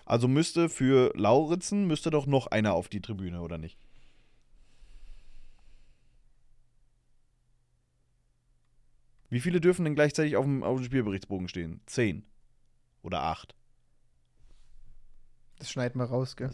[0.05, 3.79] Also müsste für Lauritzen müsste doch noch einer auf die Tribüne, oder nicht?
[9.31, 11.81] Wie viele dürfen denn gleichzeitig auf dem, auf dem Spielberichtsbogen stehen?
[11.87, 12.27] Zehn.
[13.03, 13.55] Oder acht.
[15.59, 16.51] Das schneiden wir raus, gell?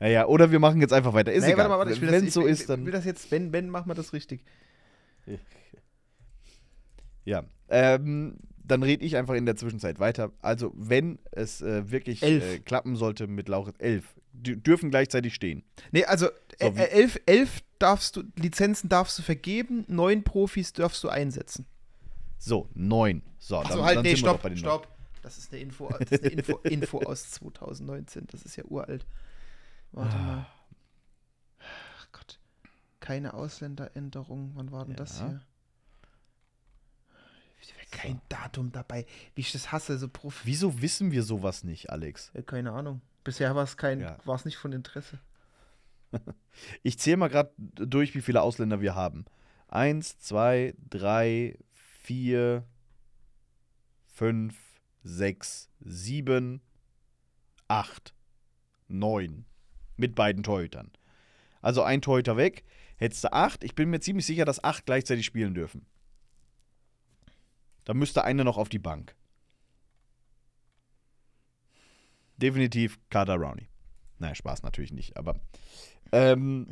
[0.00, 1.32] naja, oder wir machen jetzt einfach weiter.
[1.32, 1.70] Ist nee, egal.
[1.70, 2.84] Warte, warte, wenn es so ist, dann.
[2.84, 4.44] Will das jetzt, wenn, wenn, machen wir das richtig.
[7.24, 7.44] Ja.
[7.68, 10.32] Ähm, dann rede ich einfach in der Zwischenzeit weiter.
[10.40, 15.62] Also, wenn es äh, wirklich äh, klappen sollte mit Lauritz, elf dürfen gleichzeitig stehen.
[15.92, 16.28] Nee, also
[16.60, 21.66] so, äh, elf, elf darfst du, Lizenzen darfst du vergeben, neun Profis darfst du einsetzen.
[22.38, 23.22] So, neun.
[23.38, 24.88] So, dann, halt, dann nee, stopp, stopp.
[25.22, 28.26] Das ist eine Info, das ist eine Info, Info aus 2019.
[28.30, 29.06] Das ist ja uralt.
[29.92, 30.46] Warte mal.
[31.60, 32.38] Ach Gott.
[33.00, 34.52] Keine Ausländeränderung.
[34.54, 34.96] Wann war denn ja.
[34.96, 35.40] das hier?
[37.94, 39.06] Kein Datum dabei.
[39.34, 40.40] Wie ich das hasse, so Profi.
[40.44, 42.30] Wieso wissen wir sowas nicht, Alex?
[42.34, 43.00] Ja, keine Ahnung.
[43.22, 44.18] Bisher war es kein, ja.
[44.24, 45.18] war es nicht von Interesse.
[46.82, 49.24] ich zähle mal gerade durch, wie viele Ausländer wir haben.
[49.68, 51.56] Eins, zwei, drei,
[52.02, 52.64] 4,
[54.12, 54.54] 5,
[55.04, 56.60] 6, 7,
[57.68, 58.14] 8,
[58.88, 59.46] 9.
[59.96, 60.90] Mit beiden Torhütern.
[61.62, 62.64] Also ein Torhüter weg.
[62.96, 63.64] Hättest du 8.
[63.64, 65.86] Ich bin mir ziemlich sicher, dass 8 gleichzeitig spielen dürfen.
[67.84, 69.14] Da müsste einer noch auf die Bank.
[72.36, 73.68] Definitiv Carter Rowney.
[74.18, 75.36] Naja, Spaß natürlich nicht, aber
[76.12, 76.66] ähm,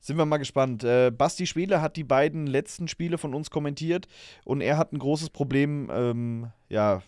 [0.00, 0.82] sind wir mal gespannt.
[0.84, 4.08] Äh, Basti Spiele hat die beiden letzten Spiele von uns kommentiert
[4.44, 7.02] und er hat ein großes Problem, ähm, ja,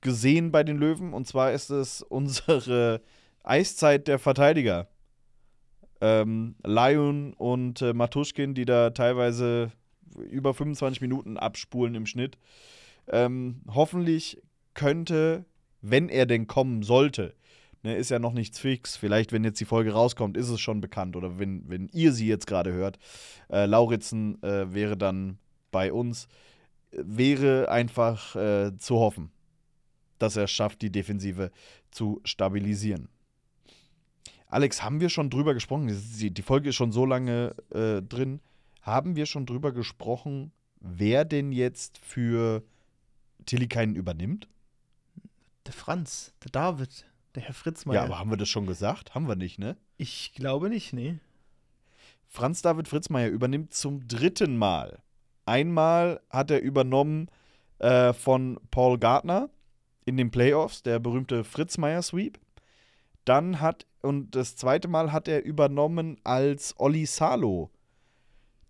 [0.00, 3.00] gesehen bei den Löwen und zwar ist es unsere
[3.42, 4.88] Eiszeit der Verteidiger.
[6.00, 9.72] Ähm, Lion und äh, Matuschkin, die da teilweise
[10.30, 12.38] über 25 Minuten abspulen im Schnitt.
[13.08, 14.42] Ähm, hoffentlich
[14.74, 15.44] könnte,
[15.80, 17.34] wenn er denn kommen sollte,
[17.82, 18.96] ne, ist ja noch nichts fix.
[18.96, 21.16] Vielleicht, wenn jetzt die Folge rauskommt, ist es schon bekannt.
[21.16, 22.98] Oder wenn, wenn ihr sie jetzt gerade hört.
[23.50, 25.38] Äh, Lauritzen äh, wäre dann
[25.70, 26.28] bei uns.
[26.90, 29.30] Wäre einfach äh, zu hoffen,
[30.18, 31.50] dass er es schafft, die Defensive
[31.90, 33.08] zu stabilisieren.
[34.46, 35.88] Alex, haben wir schon drüber gesprochen?
[35.88, 38.40] Die Folge ist schon so lange äh, drin.
[38.84, 42.62] Haben wir schon drüber gesprochen, wer denn jetzt für
[43.46, 44.46] Tillikainen übernimmt?
[45.64, 48.00] Der Franz, der David, der Herr Fritzmeier.
[48.00, 49.14] Ja, aber haben wir das schon gesagt?
[49.14, 49.78] Haben wir nicht, ne?
[49.96, 51.18] Ich glaube nicht, nee.
[52.26, 54.98] Franz David Fritzmeier übernimmt zum dritten Mal.
[55.46, 57.30] Einmal hat er übernommen
[57.78, 59.48] äh, von Paul Gardner
[60.04, 62.38] in den Playoffs, der berühmte Fritzmeier-Sweep.
[63.24, 67.70] Dann hat, und das zweite Mal hat er übernommen als Olli Salo.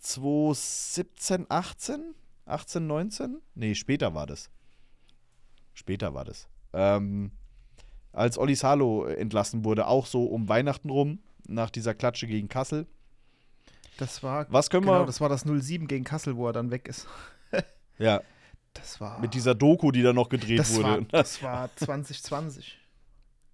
[0.04, 2.14] 2017, 18?
[2.46, 3.40] 18, 19?
[3.54, 4.50] Nee, später war das.
[5.72, 6.46] Später war das.
[6.72, 7.32] Ähm,
[8.12, 12.86] als Olli Salo entlassen wurde, auch so um Weihnachten rum, nach dieser Klatsche gegen Kassel.
[13.96, 15.06] Das war, Was können genau, wir.
[15.06, 17.06] das war das 07 gegen Kassel, wo er dann weg ist.
[17.98, 18.20] ja,
[18.74, 19.20] Das war.
[19.20, 21.06] mit dieser Doku, die da noch gedreht das war, wurde.
[21.10, 22.78] das war 2020.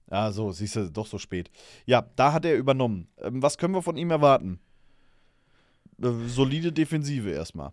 [0.09, 1.51] Ah, so, siehst du, doch so spät.
[1.87, 3.07] Ja, da hat er übernommen.
[3.19, 4.59] Ähm, was können wir von ihm erwarten?
[6.03, 7.73] Äh, solide Defensive erstmal.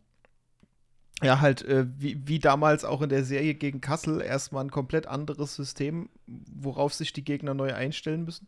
[1.24, 5.08] Ja, halt, äh, wie, wie damals auch in der Serie gegen Kassel, erstmal ein komplett
[5.08, 8.48] anderes System, worauf sich die Gegner neu einstellen müssen.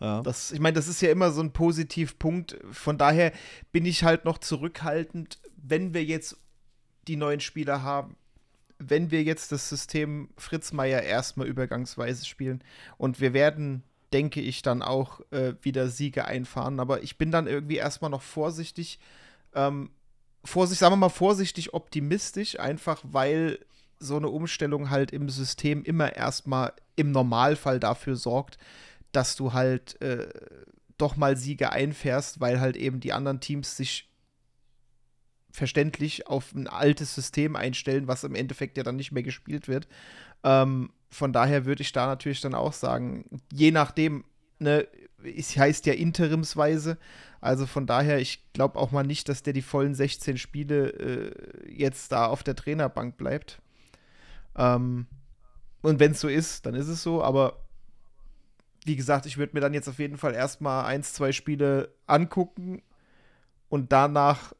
[0.00, 0.22] Ja.
[0.22, 2.58] Das, ich meine, das ist ja immer so ein Positivpunkt.
[2.70, 3.32] Von daher
[3.72, 6.36] bin ich halt noch zurückhaltend, wenn wir jetzt
[7.08, 8.16] die neuen Spieler haben,
[8.78, 12.62] wenn wir jetzt das System Fritz Meier erstmal übergangsweise spielen.
[12.96, 13.82] Und wir werden,
[14.14, 16.78] denke ich, dann auch äh, wieder Siege einfahren.
[16.78, 19.00] Aber ich bin dann irgendwie erstmal noch vorsichtig.
[19.54, 19.90] Ähm,
[20.44, 23.58] vorsichtig, sagen wir mal vorsichtig optimistisch, einfach weil
[23.98, 28.56] so eine Umstellung halt im System immer erstmal im Normalfall dafür sorgt,
[29.10, 30.28] dass du halt äh,
[30.96, 34.08] doch mal Siege einfährst, weil halt eben die anderen Teams sich
[35.50, 39.88] verständlich auf ein altes System einstellen, was im Endeffekt ja dann nicht mehr gespielt wird.
[40.44, 44.24] Ähm, von daher würde ich da natürlich dann auch sagen, je nachdem,
[44.58, 44.86] ne,
[45.22, 46.98] es heißt ja interimsweise,
[47.40, 51.72] also von daher, ich glaube auch mal nicht, dass der die vollen 16 Spiele äh,
[51.72, 53.60] jetzt da auf der Trainerbank bleibt.
[54.56, 55.06] Ähm,
[55.82, 57.64] und wenn es so ist, dann ist es so, aber
[58.84, 62.82] wie gesagt, ich würde mir dann jetzt auf jeden Fall erstmal eins, zwei Spiele angucken
[63.68, 64.52] und danach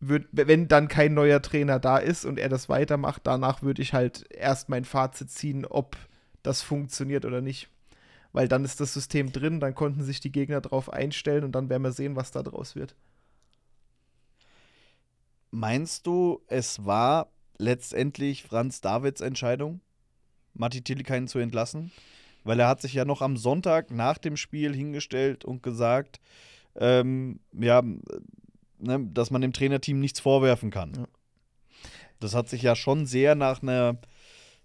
[0.00, 3.92] wird, wenn dann kein neuer Trainer da ist und er das weitermacht, danach würde ich
[3.92, 5.96] halt erst mein Fazit ziehen, ob
[6.42, 7.68] das funktioniert oder nicht.
[8.32, 11.68] Weil dann ist das System drin, dann konnten sich die Gegner drauf einstellen und dann
[11.68, 12.94] werden wir sehen, was da draus wird.
[15.50, 19.80] Meinst du, es war letztendlich Franz Davids Entscheidung,
[20.54, 21.90] Matti Tillikainen zu entlassen?
[22.44, 26.20] Weil er hat sich ja noch am Sonntag nach dem Spiel hingestellt und gesagt,
[26.76, 27.82] ähm, ja,
[28.80, 30.94] ne, dass man dem Trainerteam nichts vorwerfen kann.
[30.94, 31.06] Ja.
[32.20, 33.98] Das hat sich ja schon sehr nach einer,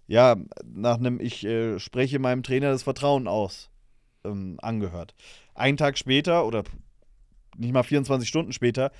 [0.06, 3.70] ja, nach einem, ich äh, spreche meinem Trainer das Vertrauen aus,
[4.24, 5.14] ähm, angehört.
[5.54, 6.64] Einen Tag später oder
[7.56, 8.92] nicht mal 24 Stunden später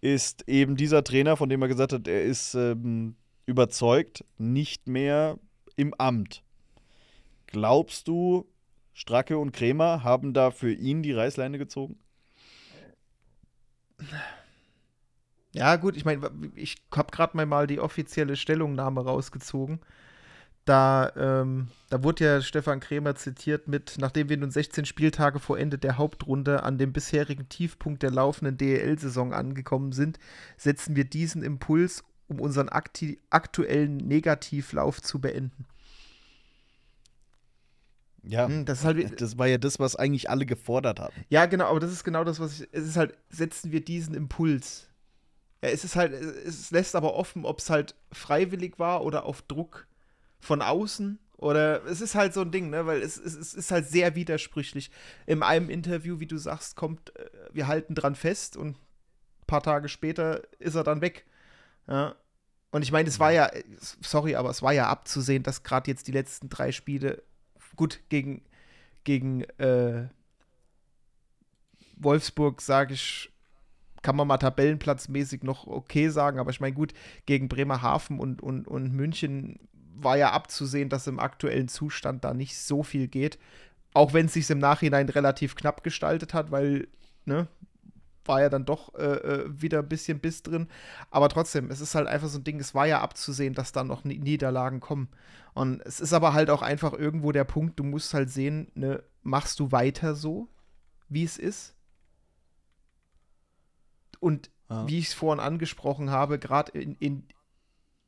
[0.00, 5.38] ist eben dieser Trainer, von dem er gesagt hat, er ist ähm, überzeugt, nicht mehr
[5.76, 6.42] im Amt.
[7.46, 8.46] Glaubst du,
[8.92, 11.98] Stracke und Krämer haben da für ihn die Reißleine gezogen?
[15.54, 19.78] Ja, gut, ich meine, ich habe gerade mal die offizielle Stellungnahme rausgezogen.
[20.64, 25.58] Da, ähm, da wurde ja Stefan Krämer zitiert mit, nachdem wir nun 16 Spieltage vor
[25.58, 30.18] Ende der Hauptrunde an dem bisherigen Tiefpunkt der laufenden DEL-Saison angekommen sind,
[30.56, 35.66] setzen wir diesen Impuls, um unseren aktuellen Negativlauf zu beenden.
[38.22, 41.24] Ja, Hm, das halt, das war ja das, was eigentlich alle gefordert hatten.
[41.28, 42.68] Ja, genau, aber das ist genau das, was ich.
[42.72, 44.88] Es ist halt, setzen wir diesen Impuls.
[45.72, 49.86] Es ist halt, es lässt aber offen, ob es halt freiwillig war oder auf Druck
[50.40, 51.18] von außen.
[51.36, 52.86] Oder es ist halt so ein Ding, ne?
[52.86, 54.90] Weil es, es, es ist halt sehr widersprüchlich.
[55.26, 59.62] In einem Interview, wie du sagst, kommt, äh, wir halten dran fest und ein paar
[59.62, 61.26] Tage später ist er dann weg.
[61.86, 62.14] Ja.
[62.70, 63.50] Und ich meine, es war ja,
[64.00, 67.22] sorry, aber es war ja abzusehen, dass gerade jetzt die letzten drei Spiele,
[67.76, 68.42] gut, gegen,
[69.04, 70.08] gegen äh,
[71.96, 73.30] Wolfsburg, sage ich,
[74.04, 76.92] kann man mal tabellenplatzmäßig noch okay sagen, aber ich meine, gut,
[77.26, 79.58] gegen Bremerhaven und, und, und München
[79.96, 83.38] war ja abzusehen, dass im aktuellen Zustand da nicht so viel geht.
[83.94, 86.86] Auch wenn es sich im Nachhinein relativ knapp gestaltet hat, weil,
[87.24, 87.48] ne,
[88.26, 90.68] war ja dann doch äh, äh, wieder ein bisschen Biss drin.
[91.10, 93.84] Aber trotzdem, es ist halt einfach so ein Ding, es war ja abzusehen, dass da
[93.84, 95.08] noch Niederlagen kommen.
[95.54, 99.02] Und es ist aber halt auch einfach irgendwo der Punkt, du musst halt sehen, ne,
[99.22, 100.48] machst du weiter so,
[101.08, 101.74] wie es ist?
[104.24, 104.86] Und ah.
[104.86, 107.28] wie ich es vorhin angesprochen habe, gerade in, in,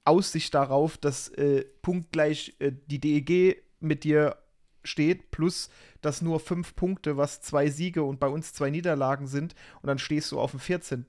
[0.07, 4.39] Aussicht darauf, dass äh, punktgleich äh, die DEG mit dir
[4.83, 5.69] steht, plus
[6.01, 9.99] dass nur fünf Punkte, was zwei Siege und bei uns zwei Niederlagen sind, und dann
[9.99, 11.05] stehst du auf dem 14.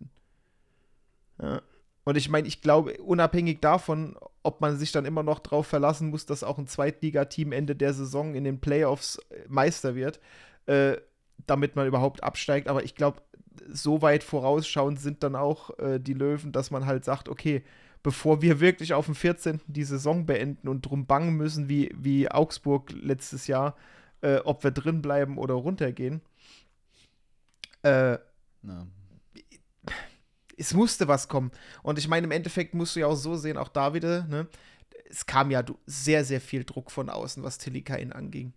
[1.41, 1.61] Ja.
[2.03, 6.09] Und ich meine, ich glaube, unabhängig davon, ob man sich dann immer noch darauf verlassen
[6.09, 10.19] muss, dass auch ein Zweitligateam Ende der Saison in den Playoffs äh, Meister wird,
[10.65, 10.97] äh,
[11.45, 12.67] damit man überhaupt absteigt.
[12.67, 13.21] Aber ich glaube,
[13.71, 17.63] so weit vorausschauend sind dann auch äh, die Löwen, dass man halt sagt, okay,
[18.03, 19.61] bevor wir wirklich auf dem 14.
[19.67, 23.75] die Saison beenden und drum bangen müssen, wie, wie Augsburg letztes Jahr,
[24.21, 26.21] äh, ob wir drin bleiben oder runtergehen.
[27.83, 28.17] Äh,
[30.57, 31.51] es musste was kommen.
[31.83, 34.47] Und ich meine, im Endeffekt musst du ja auch so sehen, auch da wieder, ne?
[35.09, 38.53] Es kam ja sehr, sehr viel Druck von außen, was Tilikain anging.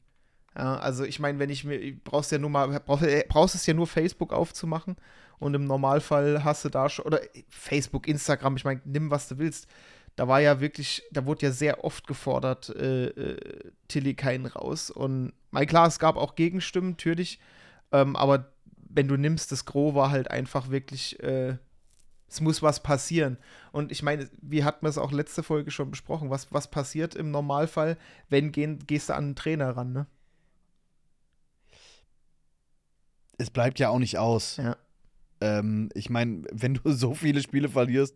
[0.56, 3.74] Ja, also ich meine, wenn ich mir, brauchst ja nur mal, brauchst, brauchst es ja
[3.74, 4.96] nur Facebook aufzumachen
[5.38, 9.38] und im Normalfall hast du da schon, oder Facebook, Instagram, ich meine, nimm, was du
[9.38, 9.68] willst.
[10.16, 14.90] Da war ja wirklich, da wurde ja sehr oft gefordert, äh, äh, Tilly keinen raus.
[14.90, 17.38] Und mein klar, es gab auch Gegenstimmen, natürlich.
[17.92, 21.56] Ähm, aber wenn du nimmst, das Gros war halt einfach wirklich, äh,
[22.28, 23.38] es muss was passieren.
[23.72, 27.14] Und ich meine, wie hatten wir es auch letzte Folge schon besprochen, was, was passiert
[27.14, 27.96] im Normalfall,
[28.28, 30.06] wenn gehen, gehst du an einen Trainer ran, ne?
[33.40, 34.58] Es bleibt ja auch nicht aus.
[34.58, 34.76] Ja.
[35.40, 38.14] Ähm, ich meine, wenn du so viele Spiele verlierst,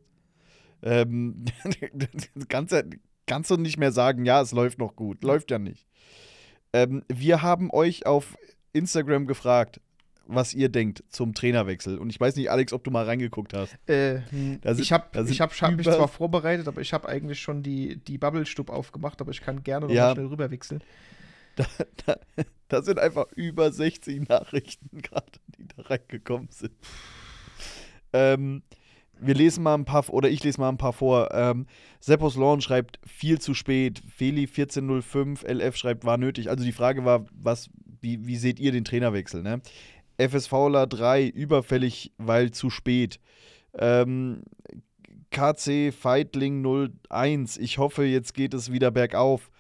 [0.83, 1.47] ähm,
[2.49, 2.75] kannst,
[3.27, 5.25] kannst, du nicht mehr sagen, ja, es läuft noch gut.
[5.25, 5.87] Läuft ja nicht.
[6.75, 8.37] Ähm, wir haben euch auf
[8.73, 9.81] Instagram gefragt,
[10.27, 11.99] was ihr denkt zum Trainerwechsel.
[11.99, 13.77] Und ich weiß nicht, Alex, ob du mal reingeguckt hast.
[13.89, 17.63] Äh, sind, ich habe ich hab, hab mich zwar vorbereitet, aber ich habe eigentlich schon
[17.63, 20.13] die, die Bubble-Stub aufgemacht, aber ich kann gerne noch ja.
[20.13, 20.83] schnell rüberwechseln.
[21.57, 21.67] Da,
[22.05, 22.17] da,
[22.75, 26.73] da, sind einfach über 60 Nachrichten gerade, die da reingekommen sind.
[28.13, 28.63] Ähm,
[29.21, 31.33] wir lesen mal ein paar, oder ich lese mal ein paar vor.
[31.33, 31.67] Ähm,
[32.01, 34.03] Seppos Lawn schreibt viel zu spät.
[34.09, 36.51] Feli 1405, LF schreibt war nötig.
[36.51, 39.61] Also die Frage war, was, wie, wie seht ihr den Trainerwechsel, ne?
[40.19, 43.19] FSVler 3, überfällig, weil zu spät.
[43.77, 44.43] Ähm,
[45.31, 46.65] KC Feitling
[47.11, 49.51] 01, ich hoffe, jetzt geht es wieder bergauf.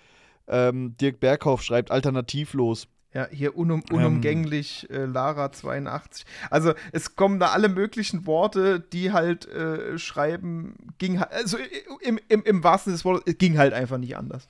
[0.46, 2.87] Ähm, Dirk Berghoff schreibt alternativlos.
[3.14, 3.96] Ja, hier unum, ähm.
[3.96, 6.27] unumgänglich, ähm, äh, Lara 82.
[6.50, 11.57] Also es kommen da alle möglichen Worte, die halt äh, schreiben, ging also
[12.00, 14.48] im, im, im wahrsten Sinne des Wortes, ging halt einfach nicht anders.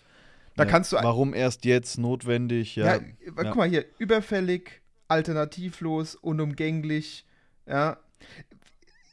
[0.57, 0.97] Da ja, kannst du.
[0.97, 2.77] Warum erst jetzt notwendig?
[2.77, 3.33] Ja, ja, ja.
[3.37, 7.27] guck mal hier, überfällig, alternativlos, unumgänglich,
[7.67, 7.99] ja.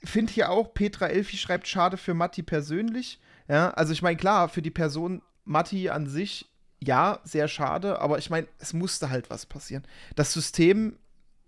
[0.03, 3.19] Finde hier auch, Petra Elfi schreibt, schade für Matti persönlich.
[3.47, 6.50] Ja, also ich meine, klar, für die Person Matti an sich
[6.83, 9.83] ja, sehr schade, aber ich meine, es musste halt was passieren.
[10.15, 10.97] Das System,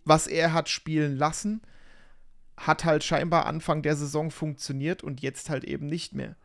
[0.05, 1.61] was er hat spielen lassen,
[2.55, 6.35] hat halt scheinbar Anfang der Saison funktioniert und jetzt halt eben nicht mehr.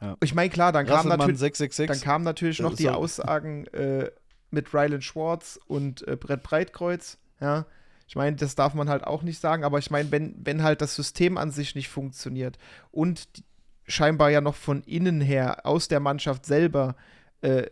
[0.00, 0.16] Ja.
[0.22, 1.86] Ich meine, klar, dann kam, natürlich, 666.
[1.88, 4.12] dann kam natürlich noch die Aussagen äh,
[4.52, 7.18] mit Ryland Schwartz und äh, Brett Breitkreuz.
[7.40, 7.66] Ja,
[8.06, 10.80] ich meine, das darf man halt auch nicht sagen, aber ich meine, wenn, wenn halt
[10.82, 12.58] das System an sich nicht funktioniert
[12.92, 13.44] und die,
[13.88, 16.94] scheinbar ja noch von innen her, aus der Mannschaft selber,
[17.42, 17.66] äh,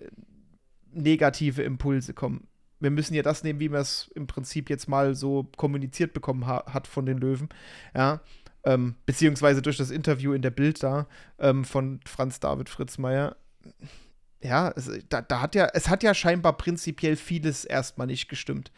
[0.92, 2.48] negative Impulse kommen.
[2.80, 6.46] Wir müssen ja das nehmen, wie man es im Prinzip jetzt mal so kommuniziert bekommen
[6.46, 7.48] ha hat von den Löwen.
[7.94, 8.20] Ja.
[8.64, 11.06] Ähm, beziehungsweise durch das Interview in der Bild da
[11.38, 13.36] ähm, von Franz David Fritzmeier.
[14.42, 18.72] Ja, es, da, da hat ja, es hat ja scheinbar prinzipiell vieles erstmal nicht gestimmt.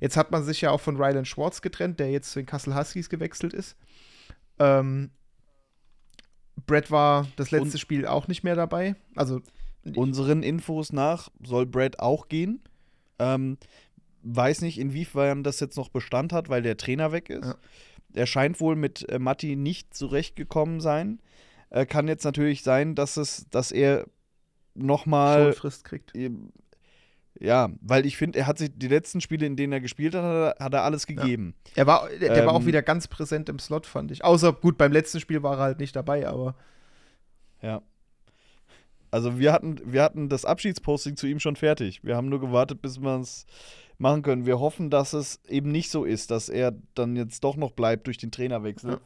[0.00, 2.74] Jetzt hat man sich ja auch von Ryland Schwartz getrennt, der jetzt zu den Kassel
[2.74, 3.76] Huskies gewechselt ist.
[4.58, 5.10] Ähm,
[6.66, 8.96] Brett war das letzte Und Spiel auch nicht mehr dabei.
[9.14, 9.42] Also
[9.96, 12.60] unseren Infos nach soll Brett auch gehen.
[13.18, 13.58] Ähm,
[14.22, 17.46] weiß nicht, inwiefern das jetzt noch Bestand hat, weil der Trainer weg ist.
[17.46, 17.56] Ja.
[18.08, 21.20] Der scheint wohl mit äh, Matti nicht zurechtgekommen sein.
[21.70, 24.06] Äh, kann jetzt natürlich sein, dass es, dass er
[24.74, 25.52] nochmal.
[25.52, 26.12] Schonfrist kriegt.
[27.40, 30.22] Ja, weil ich finde, er hat sich die letzten Spiele, in denen er gespielt hat,
[30.60, 31.54] hat er, er alles gegeben.
[31.74, 34.24] Er war, der, der war auch Ähm, wieder ganz präsent im Slot, fand ich.
[34.24, 36.54] Außer, gut, beim letzten Spiel war er halt nicht dabei, aber
[37.60, 37.82] Ja.
[39.14, 42.02] Also wir hatten, wir hatten das Abschiedsposting zu ihm schon fertig.
[42.02, 43.46] Wir haben nur gewartet, bis wir es
[43.96, 44.44] machen können.
[44.44, 48.08] Wir hoffen, dass es eben nicht so ist, dass er dann jetzt doch noch bleibt
[48.08, 48.98] durch den Trainerwechsel.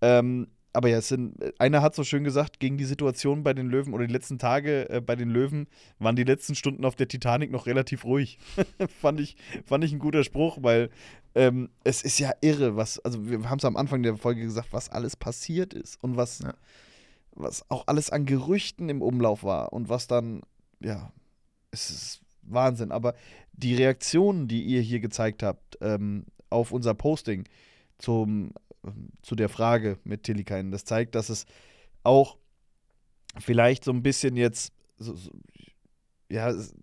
[0.00, 3.66] Ähm, aber ja, es sind, einer hat so schön gesagt, gegen die Situation bei den
[3.66, 5.66] Löwen oder die letzten Tage äh, bei den Löwen
[5.98, 8.38] waren die letzten Stunden auf der Titanic noch relativ ruhig.
[9.00, 9.36] fand, ich,
[9.66, 10.88] fand ich ein guter Spruch, weil
[11.34, 14.68] ähm, es ist ja irre, was, also wir haben es am Anfang der Folge gesagt,
[14.70, 16.54] was alles passiert ist und was, Ja.
[17.34, 20.42] Was auch alles an Gerüchten im Umlauf war und was dann,
[20.80, 21.12] ja,
[21.70, 22.92] es ist Wahnsinn.
[22.92, 23.14] Aber
[23.52, 27.44] die Reaktionen, die ihr hier gezeigt habt ähm, auf unser Posting
[27.98, 28.52] zum,
[28.84, 31.46] ähm, zu der Frage mit Tillikainen, das zeigt, dass es
[32.02, 32.36] auch
[33.38, 35.30] vielleicht so ein bisschen jetzt, so, so,
[36.28, 36.74] ja, es,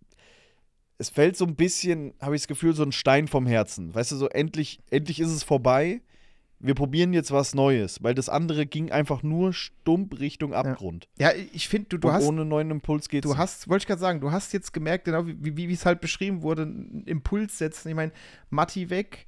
[0.97, 3.93] es fällt so ein bisschen, habe ich das Gefühl, so ein Stein vom Herzen.
[3.93, 6.02] Weißt du, so endlich, endlich ist es vorbei.
[6.62, 11.07] Wir probieren jetzt was Neues, weil das andere ging einfach nur stumpf Richtung Abgrund.
[11.18, 12.24] ja, ich finde, du, du Und hast.
[12.26, 15.26] ohne neuen Impuls geht's Du hast, wollte ich gerade sagen, du hast jetzt gemerkt, genau
[15.26, 17.88] wie es halt beschrieben wurde, einen Impuls setzen.
[17.88, 18.12] Ich meine,
[18.49, 19.26] Matti weg,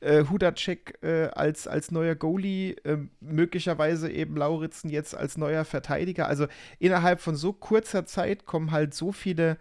[0.00, 6.28] äh, Hudacek äh, als, als neuer Goalie, äh, möglicherweise eben Lauritzen jetzt als neuer Verteidiger.
[6.28, 6.46] Also
[6.78, 9.56] innerhalb von so kurzer Zeit kommen halt so viele,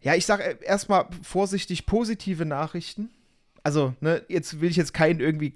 [0.00, 3.10] ja, ich sage erstmal vorsichtig positive Nachrichten.
[3.64, 5.52] Also, ne, jetzt will ich jetzt keinen irgendwie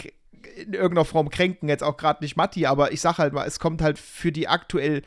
[0.56, 3.58] in irgendeiner Form kränken, jetzt auch gerade nicht Matti, aber ich sag halt mal, es
[3.58, 5.02] kommt halt für die aktuell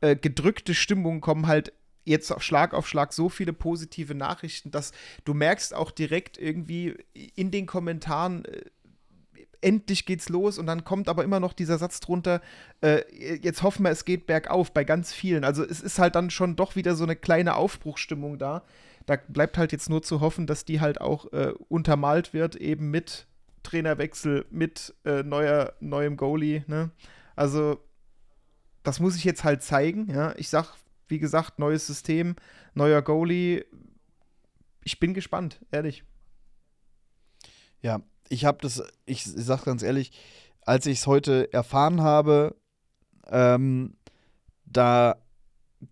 [0.00, 1.72] äh, gedrückte Stimmung kommen halt
[2.04, 4.92] jetzt auf Schlag auf Schlag so viele positive Nachrichten, dass
[5.24, 6.96] du merkst auch direkt irgendwie
[7.34, 8.62] in den Kommentaren, äh,
[9.60, 12.40] endlich geht's los und dann kommt aber immer noch dieser Satz drunter,
[12.80, 13.02] äh,
[13.36, 15.44] jetzt hoffen wir, es geht bergauf bei ganz vielen.
[15.44, 18.62] Also es ist halt dann schon doch wieder so eine kleine Aufbruchsstimmung da.
[19.06, 22.90] Da bleibt halt jetzt nur zu hoffen, dass die halt auch äh, untermalt wird, eben
[22.90, 23.26] mit
[23.68, 26.64] Trainerwechsel, mit äh, neuer, neuem Goalie.
[26.66, 26.90] Ne?
[27.36, 27.78] Also
[28.82, 30.08] das muss ich jetzt halt zeigen.
[30.10, 30.34] Ja?
[30.38, 30.76] Ich sag,
[31.08, 32.36] wie gesagt, neues System,
[32.72, 33.66] neuer Goalie.
[34.84, 36.04] Ich bin gespannt, ehrlich.
[37.82, 38.00] Ja,
[38.30, 40.12] ich habe das, ich, ich sag ganz ehrlich,
[40.62, 42.56] als ich es heute erfahren habe,
[43.26, 43.98] ähm,
[44.64, 45.22] da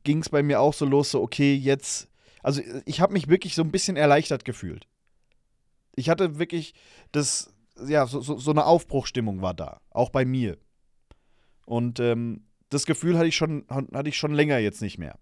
[0.03, 2.09] ging es bei mir auch so los, so okay, jetzt,
[2.43, 4.87] also ich habe mich wirklich so ein bisschen erleichtert gefühlt.
[5.95, 6.74] Ich hatte wirklich
[7.12, 7.55] das,
[7.87, 10.59] ja, so, so, so eine Aufbruchstimmung war da, auch bei mir.
[11.64, 15.18] Und ähm, das Gefühl hatte ich schon, hatte ich schon länger jetzt nicht mehr.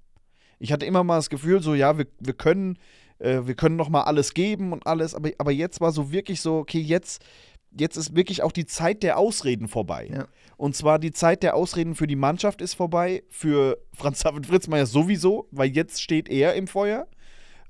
[0.58, 2.78] Ich hatte immer mal das Gefühl, so ja, wir, wir können,
[3.18, 6.40] äh, wir können noch mal alles geben und alles, aber, aber jetzt war so wirklich
[6.40, 7.24] so, okay, jetzt,
[7.70, 10.08] jetzt ist wirklich auch die Zeit der Ausreden vorbei.
[10.12, 10.26] Ja.
[10.56, 14.86] Und zwar die Zeit der Ausreden für die Mannschaft ist vorbei, für Franz David Fritzmeier
[14.86, 17.08] sowieso, weil jetzt steht er im Feuer.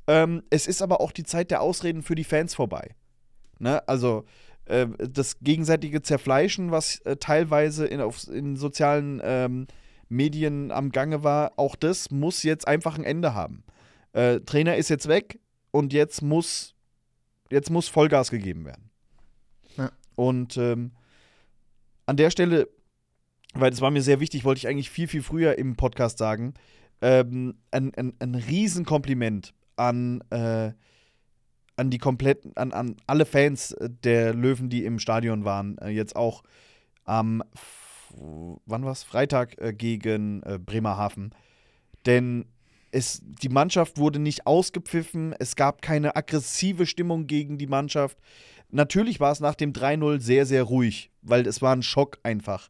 [0.06, 2.90] Ähm, es ist aber auch die Zeit der Ausreden für die Fans vorbei.
[3.58, 3.86] Ne?
[3.88, 4.24] Also
[4.66, 9.66] äh, das gegenseitige Zerfleischen, was äh, teilweise in, auf, in sozialen ähm,
[10.08, 13.64] Medien am Gange war, auch das muss jetzt einfach ein Ende haben.
[14.12, 15.40] Äh, Trainer ist jetzt weg
[15.70, 16.74] und jetzt muss,
[17.50, 18.90] jetzt muss Vollgas gegeben werden.
[19.76, 19.90] Ja.
[20.14, 20.92] Und ähm,
[22.06, 22.68] an der Stelle,
[23.54, 26.54] weil das war mir sehr wichtig, wollte ich eigentlich viel, viel früher im Podcast sagen,
[27.00, 30.72] ähm, ein, ein, ein Riesenkompliment an, äh,
[31.76, 35.78] an die kompletten, an, an alle Fans äh, der Löwen, die im Stadion waren.
[35.78, 36.42] Äh, jetzt auch
[37.04, 37.42] am,
[38.66, 39.02] wann war's?
[39.02, 41.34] Freitag äh, gegen Bremerhaven.
[42.06, 42.46] Denn
[42.92, 48.18] es, die Mannschaft wurde nicht ausgepfiffen, es gab keine aggressive Stimmung gegen die Mannschaft.
[48.70, 52.68] Natürlich war es nach dem 3-0 sehr, sehr ruhig, weil es war ein Schock einfach.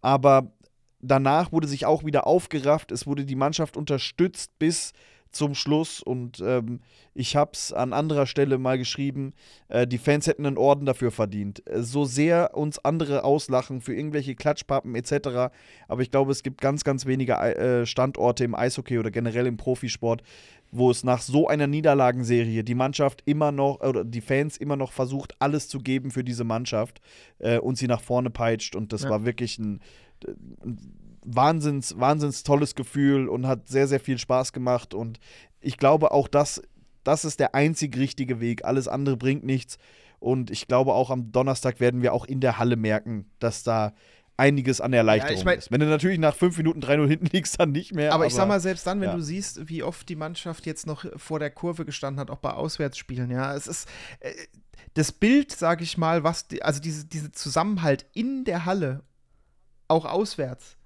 [0.00, 0.52] Aber
[1.00, 4.92] danach wurde sich auch wieder aufgerafft, es wurde die Mannschaft unterstützt bis
[5.32, 6.80] zum Schluss und ähm,
[7.14, 9.32] ich habe es an anderer Stelle mal geschrieben,
[9.68, 11.66] äh, die Fans hätten einen Orden dafür verdient.
[11.66, 15.50] Äh, so sehr uns andere auslachen für irgendwelche Klatschpappen etc.,
[15.88, 19.56] aber ich glaube, es gibt ganz, ganz wenige äh, Standorte im Eishockey oder generell im
[19.56, 20.22] Profisport,
[20.70, 24.92] wo es nach so einer Niederlagenserie die Mannschaft immer noch, oder die Fans immer noch
[24.92, 27.00] versucht, alles zu geben für diese Mannschaft
[27.40, 29.10] äh, und sie nach vorne peitscht und das Ja.
[29.10, 29.80] war wirklich ein,
[30.64, 30.78] ein
[31.24, 34.94] wahnsinns, wahnsinns tolles Gefühl und hat sehr, sehr viel Spaß gemacht.
[34.94, 35.18] Und
[35.60, 36.62] ich glaube auch, das,
[37.04, 38.64] das ist der einzig richtige Weg.
[38.64, 39.78] Alles andere bringt nichts.
[40.18, 43.92] Und ich glaube auch am Donnerstag werden wir auch in der Halle merken, dass da
[44.36, 45.70] einiges an Erleichterung Ja, ich mein- ist.
[45.70, 48.12] Wenn du natürlich nach fünf Minuten 3-0 hinten liegst, dann nicht mehr.
[48.12, 49.16] Aber, ich sag mal, selbst dann, wenn ja.
[49.16, 52.52] du siehst, wie oft die Mannschaft jetzt noch vor der Kurve gestanden hat, auch bei
[52.52, 53.88] Auswärtsspielen, ja, es ist
[54.20, 54.32] äh,
[54.94, 59.02] das Bild, sag ich mal, was, also diese, diese Zusammenhalt in der Halle,
[59.88, 60.76] auch auswärts,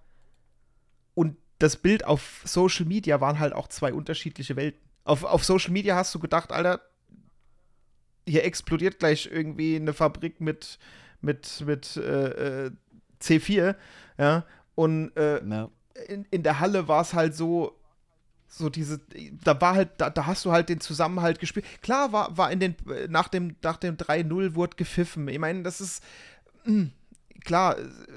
[1.59, 4.80] das Bild auf Social Media waren halt auch zwei unterschiedliche Welten.
[5.04, 6.80] Auf, auf Social Media hast du gedacht, Alter,
[8.28, 10.78] hier explodiert gleich irgendwie eine Fabrik mit,
[11.20, 12.70] mit, mit äh, äh,
[13.22, 13.76] C4,
[14.18, 14.44] ja,
[14.74, 15.70] und äh, Ja.
[16.09, 17.78] in, in der Halle war es halt so,
[18.48, 19.00] so diese,
[19.44, 21.64] da war halt, da, da hast du halt den Zusammenhalt gespielt.
[21.82, 22.74] Klar war, war in den,
[23.09, 25.28] nach dem, nach dem 3-0 wurde gepfiffen.
[25.28, 26.02] Ich meine, das ist,
[26.64, 26.88] mh,
[27.47, 27.76] klar,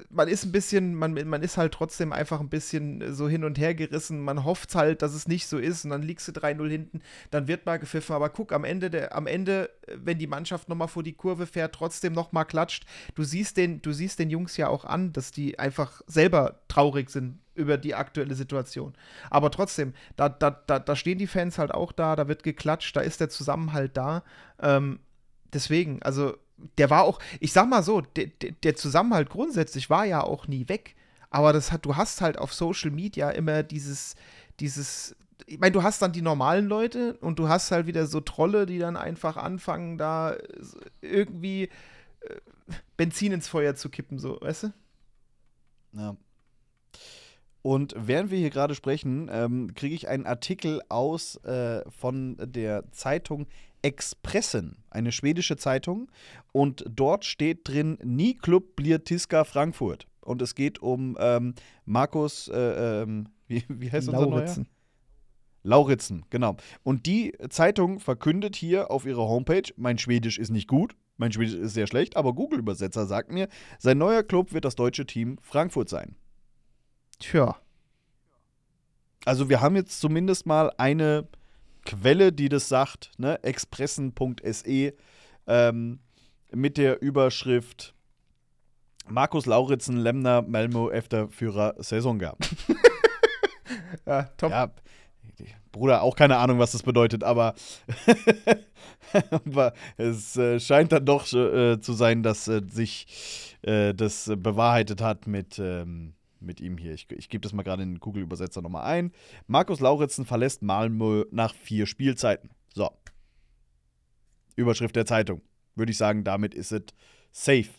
[0.09, 3.57] man ist ein bisschen, man, man ist halt trotzdem einfach ein bisschen so hin und
[3.57, 4.19] her gerissen.
[4.19, 7.01] Man hofft halt, dass es nicht so ist und dann liegst du 3-0 hinten,
[7.31, 8.15] dann wird mal gepfiffen.
[8.15, 11.75] Aber guck, am Ende, der, am Ende, wenn die Mannschaft nochmal vor die Kurve fährt,
[11.75, 15.59] trotzdem nochmal klatscht, du siehst, den, du siehst den Jungs ja auch an, dass die
[15.59, 18.93] einfach selber traurig sind über die aktuelle Situation.
[19.29, 22.95] Aber trotzdem, da, da, da, da stehen die Fans halt auch da, da wird geklatscht,
[22.95, 24.23] da ist der Zusammenhalt da.
[24.59, 24.99] Ähm,
[25.53, 26.35] deswegen, also
[26.77, 28.27] der war auch, ich sag mal so, der,
[28.63, 30.95] der- Zusammenhalt grundsätzlich war ja auch nie weg.
[31.29, 34.15] Aber das hat, du hast halt auf Social Media immer dieses,
[34.59, 38.19] dieses, ich meine, du hast dann die normalen Leute und du hast halt wieder so
[38.19, 40.35] Trolle, die dann einfach anfangen, da
[41.01, 41.63] irgendwie
[42.21, 42.35] äh,
[42.97, 44.73] Benzin ins Feuer zu kippen, so, weißt du?
[45.93, 46.15] Ja.
[47.61, 52.89] Und während wir hier gerade sprechen, ähm, kriege ich einen Artikel aus äh, von der
[52.91, 53.47] Zeitung
[53.81, 56.11] Expressen, eine schwedische Zeitung.
[56.51, 60.07] Und dort steht drin, Nie Club Tiska Frankfurt.
[60.21, 61.55] Und es geht um ähm,
[61.85, 64.29] Markus, äh, ähm, wie, wie heißt unser neuer?
[64.31, 64.67] Lauritzen.
[65.63, 66.55] Lauritzen, genau.
[66.83, 71.55] Und die Zeitung verkündet hier auf ihrer Homepage, mein Schwedisch ist nicht gut, mein Schwedisch
[71.55, 75.89] ist sehr schlecht, aber Google-Übersetzer sagt mir, sein neuer Club wird das deutsche Team Frankfurt
[75.89, 76.15] sein.
[77.19, 77.57] Tja.
[79.25, 81.27] Also wir haben jetzt zumindest mal eine
[81.89, 83.43] Quelle, die das sagt, ne?
[83.43, 84.93] expressen.se
[85.47, 85.99] ähm,
[86.51, 87.95] mit der Überschrift
[89.07, 92.37] Markus Lauritzen, Lemner, Malmo, efter Führer, Saisongar.
[94.05, 94.51] Ja, top.
[94.51, 94.71] Ja,
[95.71, 97.53] Bruder, auch keine Ahnung, was das bedeutet, aber,
[99.31, 105.01] aber es äh, scheint dann doch äh, zu sein, dass äh, sich äh, das bewahrheitet
[105.01, 106.93] hat mit, ähm, mit ihm hier.
[106.93, 109.11] Ich, ich gebe das mal gerade in den Google-Übersetzer nochmal ein.
[109.47, 112.49] Markus Lauritzen verlässt Malmö nach vier Spielzeiten.
[112.73, 112.89] So.
[114.55, 115.41] Überschrift der Zeitung.
[115.75, 116.83] Würde ich sagen, damit ist es
[117.31, 117.69] safe.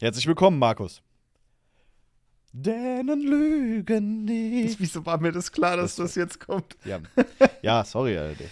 [0.00, 1.02] Herzlich willkommen, Markus.
[2.52, 4.78] Dänen lügen nicht.
[4.80, 6.76] Wieso war mir das klar, dass Das- das, jetzt kommt?
[6.84, 7.00] Ja,
[7.62, 8.44] ja sorry, Alter.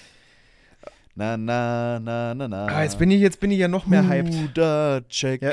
[1.14, 2.66] Na, na, na, na, na.
[2.66, 4.32] Ah, jetzt bin ich, jetzt bin ich ja noch mehr hyped.
[4.32, 5.42] Guter Check.
[5.42, 5.52] Ja.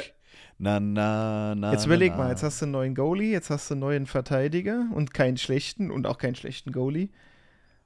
[0.62, 1.72] Na, na, na.
[1.72, 2.30] Jetzt überleg na, mal, na.
[2.32, 5.90] jetzt hast du einen neuen Goalie, jetzt hast du einen neuen Verteidiger und keinen schlechten
[5.90, 7.10] und auch keinen schlechten Goalie.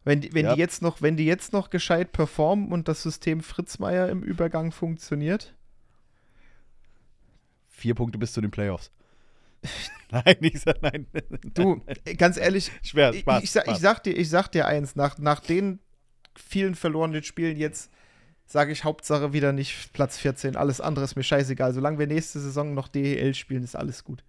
[0.03, 0.55] Wenn die, wenn Ja.
[0.55, 4.71] die jetzt noch, wenn die jetzt noch gescheit performen und das System Fritzmeier im Übergang
[4.71, 5.53] funktioniert,
[7.69, 8.91] Vier Punkte bis zu den Playoffs.
[10.11, 11.07] nein, ich sag nein.
[11.53, 11.81] du,
[12.17, 13.43] ganz ehrlich, Schwer, ich, Spaß.
[13.43, 13.81] ich, sag, ich, Spaß.
[13.81, 15.79] sag dir, ich sag dir eins, nach, nach den
[16.35, 17.91] vielen verlorenen Spielen jetzt
[18.45, 21.73] sage ich Hauptsache wieder nicht Platz 14, alles andere ist mir scheißegal.
[21.73, 24.23] Solange wir nächste Saison noch DEL spielen, ist alles gut.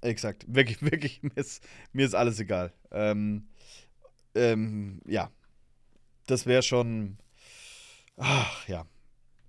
[0.00, 0.44] Exakt.
[0.48, 1.62] Wirklich, wirklich, mir ist,
[1.92, 2.72] mir ist alles egal.
[2.90, 3.48] Ähm,
[4.34, 5.30] ähm, ja.
[6.26, 7.18] Das wäre schon.
[8.16, 8.86] Ach, ja.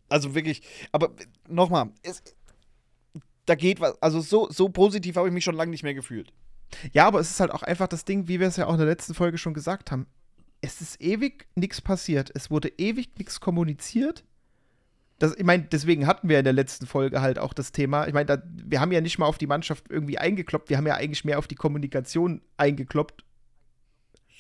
[0.10, 0.62] Also wirklich,
[0.92, 1.12] aber
[1.48, 1.92] nochmal,
[3.46, 4.02] da geht was.
[4.02, 6.34] Also so, so positiv habe ich mich schon lange nicht mehr gefühlt.
[6.92, 8.80] Ja, aber es ist halt auch einfach das Ding, wie wir es ja auch in
[8.80, 10.08] der letzten Folge schon gesagt haben.
[10.62, 12.32] Es ist ewig nichts passiert.
[12.34, 14.24] Es wurde ewig nichts kommuniziert.
[15.18, 18.08] Das, ich meine, deswegen hatten wir in der letzten Folge halt auch das Thema.
[18.08, 20.96] Ich meine, wir haben ja nicht mal auf die Mannschaft irgendwie eingekloppt, wir haben ja
[20.96, 23.24] eigentlich mehr auf die Kommunikation eingekloppt.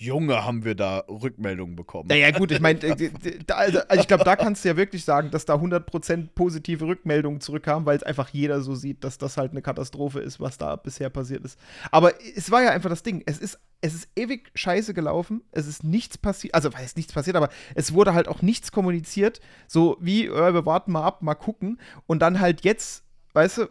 [0.01, 2.07] Junge, haben wir da Rückmeldungen bekommen.
[2.07, 3.11] Naja, gut, ich meine, äh,
[3.49, 7.39] also, also ich glaube, da kannst du ja wirklich sagen, dass da 100% positive Rückmeldungen
[7.39, 10.75] zurückkamen, weil es einfach jeder so sieht, dass das halt eine Katastrophe ist, was da
[10.75, 11.59] bisher passiert ist.
[11.91, 13.21] Aber es war ja einfach das Ding.
[13.27, 15.43] Es ist, es ist ewig scheiße gelaufen.
[15.51, 16.55] Es ist nichts passiert.
[16.55, 19.39] Also, weiß nichts passiert, aber es wurde halt auch nichts kommuniziert.
[19.67, 21.79] So wie, äh, wir warten mal ab, mal gucken.
[22.07, 23.67] Und dann halt jetzt, weißt du,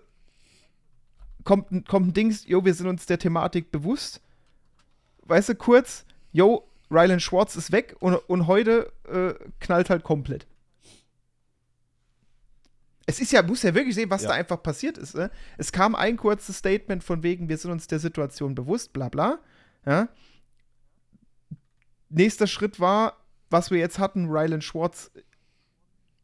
[1.45, 4.21] kommt, ein- kommt ein Dings, jo, wir sind uns der Thematik bewusst.
[5.27, 10.47] Weißt du, kurz, jo, Rylan Schwartz ist weg und, und heute äh, knallt halt komplett.
[13.07, 14.29] Es ist ja, muss ja wirklich sehen, was Ja.
[14.29, 15.15] da einfach passiert ist.
[15.15, 15.31] Ne?
[15.59, 19.39] Es kam ein kurzes Statement von wegen, wir sind uns der Situation bewusst, bla bla.
[19.85, 20.09] Ja.
[22.09, 23.17] Nächster Schritt war,
[23.51, 25.11] was wir jetzt hatten, Rylan Schwartz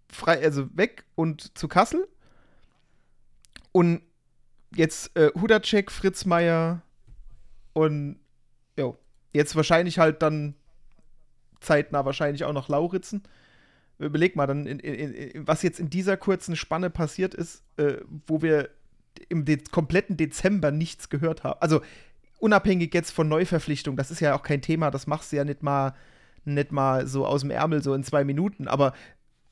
[0.09, 2.07] frei, also weg und zu Kassel.
[3.72, 4.02] Und
[4.74, 6.82] jetzt äh, Hudacek, Fritz Meier
[7.72, 8.18] und
[9.33, 10.55] jetzt wahrscheinlich halt dann
[11.61, 13.22] zeitnah wahrscheinlich auch noch Lauritzen.
[13.99, 17.97] Überleg mal, dann, in, in, in, was jetzt in dieser kurzen Spanne passiert ist, äh,
[18.27, 18.68] wo wir
[19.29, 21.61] im de kompletten Dezember nichts gehört haben.
[21.61, 21.81] Also
[22.39, 25.62] unabhängig jetzt von Neuverpflichtung, das ist ja auch kein Thema, das machst du ja nicht
[25.62, 25.95] mal,
[26.45, 28.68] nicht mal so aus dem Ärmel, so in zwei Minuten.
[28.68, 28.93] Aber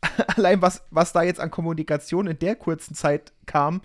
[0.37, 3.81] allein was, was da jetzt an Kommunikation in der kurzen Zeit kam,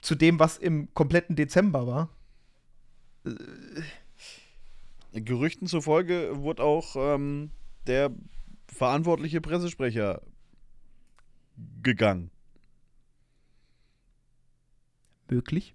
[0.00, 2.08] zu dem, was im kompletten Dezember war.
[3.24, 3.30] Äh.
[5.12, 7.50] Gerüchten zufolge wurde auch ähm,
[7.86, 8.10] der
[8.68, 10.22] verantwortliche Pressesprecher
[11.82, 12.30] gegangen.
[15.28, 15.74] Möglich.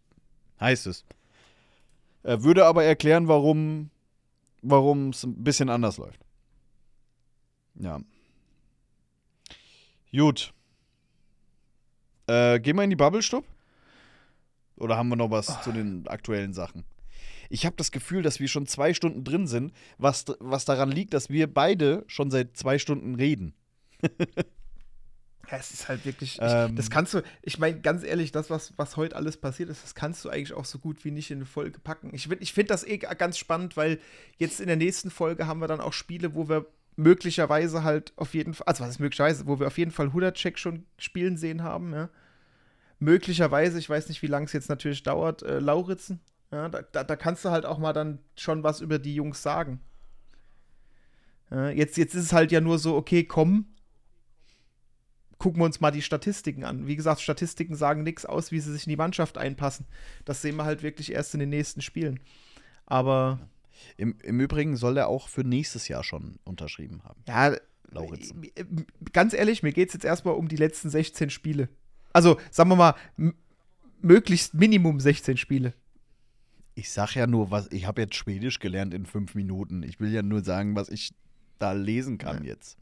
[0.59, 1.05] Heißt es.
[2.23, 3.89] Er würde aber erklären, warum
[5.09, 6.19] es ein bisschen anders läuft.
[7.75, 7.99] Ja.
[10.11, 10.53] Gut.
[12.27, 13.45] Äh, gehen wir in die Bubble-Stub?
[14.77, 15.61] Oder haben wir noch was oh.
[15.61, 16.83] zu den aktuellen Sachen?
[17.49, 21.13] Ich habe das Gefühl, dass wir schon zwei Stunden drin sind, was, was daran liegt,
[21.13, 23.53] dass wir beide schon seit zwei Stunden reden.
[25.51, 28.49] Ja, es ist halt wirklich, ähm, ich, das kannst du, ich meine, ganz ehrlich, das,
[28.49, 31.29] was, was heute alles passiert ist, das kannst du eigentlich auch so gut wie nicht
[31.29, 32.09] in eine Folge packen.
[32.13, 33.99] Ich, ich finde das eh ganz spannend, weil
[34.37, 36.65] jetzt in der nächsten Folge haben wir dann auch Spiele, wo wir
[36.95, 40.57] möglicherweise halt auf jeden Fall, also was ist möglicherweise, wo wir auf jeden Fall Hudacek
[40.57, 42.09] schon spielen sehen haben, ja.
[42.97, 46.21] Möglicherweise, ich weiß nicht, wie lange es jetzt natürlich dauert, äh, Lauritzen,
[46.55, 49.43] ja, da, da, da, kannst du halt auch mal dann schon was über die Jungs
[49.43, 49.81] sagen.
[51.51, 53.65] Ja, jetzt, jetzt ist es halt ja nur so, okay, komm,
[55.37, 56.87] gucken wir uns mal die Statistiken an.
[56.87, 59.85] Wie gesagt, Statistiken sagen nichts aus, wie sie sich in die Mannschaft einpassen.
[60.23, 62.21] Das sehen wir halt wirklich erst in den nächsten Spielen.
[62.85, 63.39] Aber.
[63.97, 67.21] Im, Im Übrigen soll er auch für nächstes Jahr schon unterschrieben haben.
[67.27, 67.57] Ja,
[67.91, 68.49] Lauritzen.
[69.11, 71.67] ganz ehrlich, mir geht es jetzt erstmal um die letzten 16 Spiele.
[72.13, 72.95] Also, sagen wir mal,
[74.01, 75.73] möglichst Minimum 16 Spiele.
[76.75, 79.83] Ich sag ja nur, was ich habe jetzt Schwedisch gelernt in fünf Minuten.
[79.83, 81.13] Ich will ja nur sagen, was ich
[81.57, 82.51] da lesen kann ja.
[82.51, 82.77] jetzt.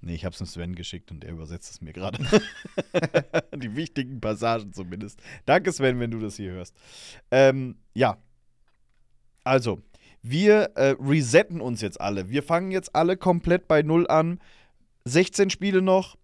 [0.00, 2.18] Nee, ich habe es dem Sven geschickt und er übersetzt es mir gerade.
[3.56, 5.18] Die wichtigen Passagen zumindest.
[5.46, 6.74] Danke, Sven, wenn du das hier hörst.
[7.30, 8.18] Ähm, ja.
[9.44, 9.82] Also,
[10.20, 12.28] wir äh, resetten uns jetzt alle.
[12.28, 14.40] Wir fangen jetzt alle komplett bei Null an.
[15.04, 16.18] 16 Spiele noch.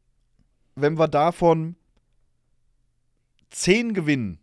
[0.75, 1.77] Wenn wir davon
[3.49, 4.41] 10 gewinnen,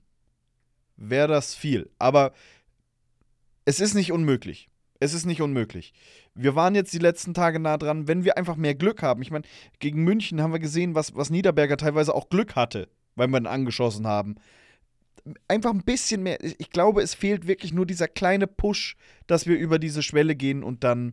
[0.97, 1.89] wäre das viel.
[1.99, 2.33] Aber
[3.65, 4.69] es ist nicht unmöglich.
[4.99, 5.93] Es ist nicht unmöglich.
[6.33, 9.21] Wir waren jetzt die letzten Tage nah dran, wenn wir einfach mehr Glück haben.
[9.21, 9.45] Ich meine,
[9.79, 13.47] gegen München haben wir gesehen, was, was Niederberger teilweise auch Glück hatte, weil wir ihn
[13.47, 14.35] angeschossen haben.
[15.47, 16.37] Einfach ein bisschen mehr.
[16.41, 18.95] Ich glaube, es fehlt wirklich nur dieser kleine Push,
[19.27, 21.11] dass wir über diese Schwelle gehen und dann,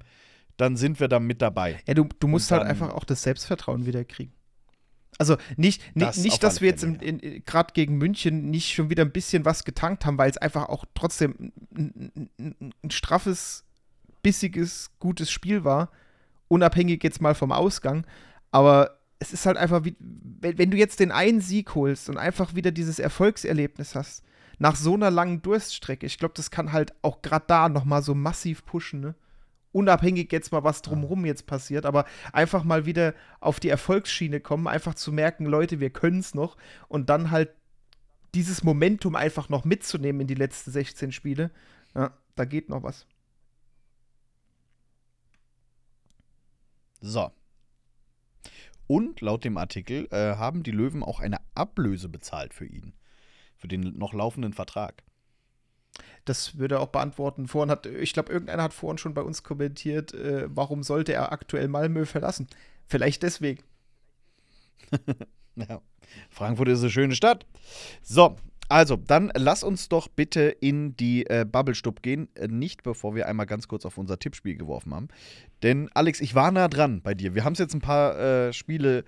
[0.56, 1.80] dann sind wir da mit dabei.
[1.86, 4.32] Ja, du, du musst halt einfach auch das Selbstvertrauen wieder kriegen.
[5.18, 6.86] Also nicht, das nicht, dass wir jetzt
[7.46, 10.84] gerade gegen München nicht schon wieder ein bisschen was getankt haben, weil es einfach auch
[10.94, 13.64] trotzdem ein, ein, ein, straffes,
[14.22, 15.90] bissiges, gutes Spiel war,
[16.48, 18.06] unabhängig jetzt mal vom Ausgang.
[18.50, 22.18] Aber es ist halt einfach, wie, wenn, wenn du jetzt den einen Sieg holst und
[22.18, 24.24] einfach wieder dieses Erfolgserlebnis hast,
[24.58, 28.14] nach so einer langen Durststrecke, ich glaube, das kann halt auch gerade da nochmal so
[28.14, 29.14] massiv pushen, ne?
[29.74, 34.68] Unabhängig jetzt mal, was drumherum jetzt passiert, aber einfach mal wieder auf die Erfolgsschiene kommen,
[34.68, 36.56] einfach zu merken, Leute, wir können es noch
[36.88, 37.50] und dann halt
[38.34, 41.50] dieses Momentum einfach noch mitzunehmen in die letzten 16 Spiele.
[41.94, 43.06] Ja, da geht noch was.
[47.00, 47.30] So.
[48.86, 52.92] Und laut dem Artikel äh, haben die Löwen auch eine Ablöse bezahlt für ihn.
[53.56, 55.02] Für den noch laufenden Vertrag.
[56.24, 57.48] Das würde er auch beantworten.
[57.48, 61.32] Vorhin hat, ich glaube, irgendeiner hat vorhin schon bei uns kommentiert, äh, warum sollte er
[61.32, 62.46] aktuell Malmö verlassen?
[62.86, 63.62] Vielleicht deswegen.
[65.56, 65.80] ja.
[66.30, 67.46] Frankfurt ist eine schöne Stadt.
[68.02, 68.36] So,
[68.68, 72.28] also, dann lass uns doch bitte in die äh, Bubble-Stub gehen.
[72.34, 75.08] Äh, nicht bevor wir einmal ganz kurz auf unser Tippspiel geworfen haben.
[75.62, 77.34] Denn, Alex, ich war nah dran bei dir.
[77.34, 79.04] Wir haben es jetzt ein paar äh, Spiele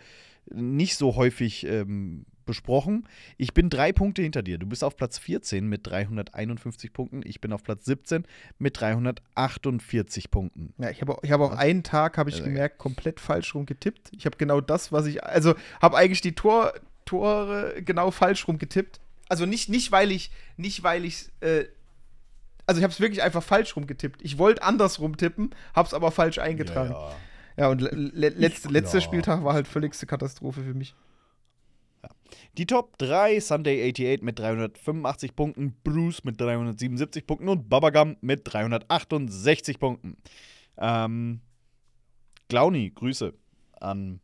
[0.52, 3.06] nicht so häufig ähm, besprochen.
[3.36, 4.56] Ich bin drei Punkte hinter dir.
[4.58, 7.20] Du bist auf Platz 14 mit 351 Punkten.
[7.24, 8.24] Ich bin auf Platz 17
[8.58, 10.72] mit 348 Punkten.
[10.78, 11.58] Ja, ich habe ich hab auch was?
[11.58, 14.10] einen Tag, habe ich also, gemerkt, komplett falsch rum getippt.
[14.16, 16.72] Ich habe genau das, was ich, also habe eigentlich die Tor,
[17.04, 19.00] Tore genau falsch rum getippt.
[19.28, 21.64] Also nicht, nicht weil ich, nicht weil ich, äh,
[22.66, 24.22] also ich habe es wirklich einfach falsch rum getippt.
[24.22, 26.92] Ich wollte andersrum tippen, habe es aber falsch eingetragen.
[26.92, 27.16] Ja, ja.
[27.56, 30.94] ja und le letzte, letzter Spieltag war halt völligste Katastrophe für mich.
[32.58, 38.42] Die Top 3, Sunday 88 mit 385 Punkten, Bruce mit 377 Punkten und Babagam mit
[38.44, 40.16] 368 Punkten.
[40.78, 41.40] Ähm,
[42.48, 43.34] Glauni, Grüße
[43.80, 44.20] an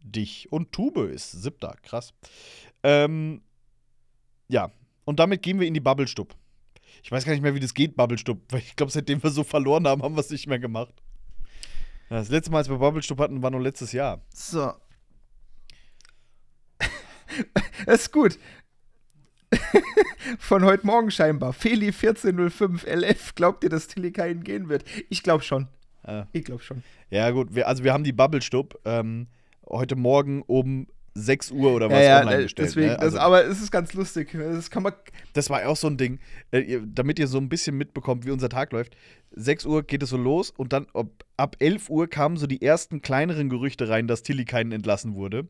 [0.00, 0.52] dich.
[0.52, 2.14] Und Tube ist siebter, krass.
[2.82, 3.42] Ähm,
[4.48, 4.70] ja,
[5.04, 6.34] und damit gehen wir in die Bubble-Stub.
[7.02, 9.44] Ich weiß gar nicht mehr, wie das geht, Bubble-Stub, weil ich glaube, seitdem wir so
[9.44, 10.94] verloren haben, haben wir es nicht mehr gemacht.
[12.08, 14.22] Das letzte Mal, als wir Bubble-Stub hatten, war noch letztes Jahr.
[14.32, 14.72] So.
[17.86, 18.38] Das ist gut.
[20.38, 21.52] Von heute Morgen scheinbar.
[21.52, 23.34] Feli 1405 LF.
[23.34, 24.84] Glaubt ihr, dass Tilly keinen gehen wird?
[25.08, 25.68] Ich glaube schon.
[26.06, 26.26] Ja.
[26.32, 26.82] Ich glaube schon.
[27.10, 29.28] Ja, gut, wir, also wir haben die Bubble-Stub ähm,
[29.68, 32.68] heute Morgen um 6 Uhr oder was ja, ja, online äh, gestellt.
[32.68, 32.98] deswegen, ne?
[32.98, 34.32] also, das, aber es ist ganz lustig.
[34.32, 34.94] Das kann man.
[35.32, 36.18] Das war auch so ein Ding,
[36.50, 38.96] äh, damit ihr so ein bisschen mitbekommt, wie unser Tag läuft.
[39.30, 40.86] 6 Uhr geht es so los und dann
[41.36, 45.46] ab 11 Uhr kamen so die ersten kleineren Gerüchte rein, dass Tilly keinen entlassen wurde.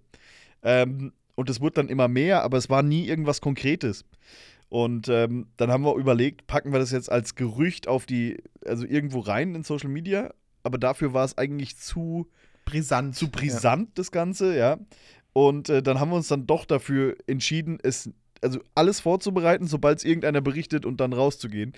[0.62, 4.04] Ähm, und es wurde dann immer mehr, aber es war nie irgendwas Konkretes.
[4.68, 8.84] Und ähm, dann haben wir überlegt, packen wir das jetzt als Gerücht auf die, also
[8.84, 10.32] irgendwo rein in Social Media,
[10.62, 12.28] aber dafür war es eigentlich zu,
[12.64, 13.14] Brisant.
[13.14, 14.78] zu brisant, das Ganze, ja.
[15.32, 18.10] Und äh, dann haben wir uns dann doch dafür entschieden, es,
[18.44, 21.72] also alles vorzubereiten, sobald es irgendeiner berichtet und dann rauszugehen.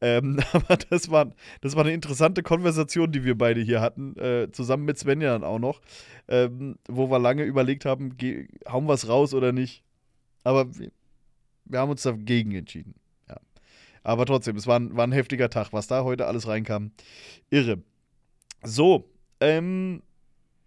[0.00, 4.50] Ähm, aber das war, das war eine interessante Konversation, die wir beide hier hatten, äh,
[4.52, 5.80] zusammen mit Svenja dann auch noch,
[6.28, 9.82] ähm, wo wir lange überlegt haben, geh, hauen wir es raus oder nicht.
[10.44, 10.92] Aber wir,
[11.64, 12.94] wir haben uns dagegen entschieden.
[13.28, 13.36] Ja.
[14.04, 16.92] Aber trotzdem, es war ein, war ein heftiger Tag, was da heute alles reinkam.
[17.50, 17.82] Irre.
[18.62, 19.10] So,
[19.40, 20.02] ähm,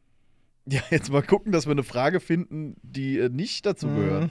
[0.66, 4.24] ja, jetzt mal gucken, dass wir eine Frage finden, die äh, nicht dazu gehört.
[4.24, 4.30] Mhm.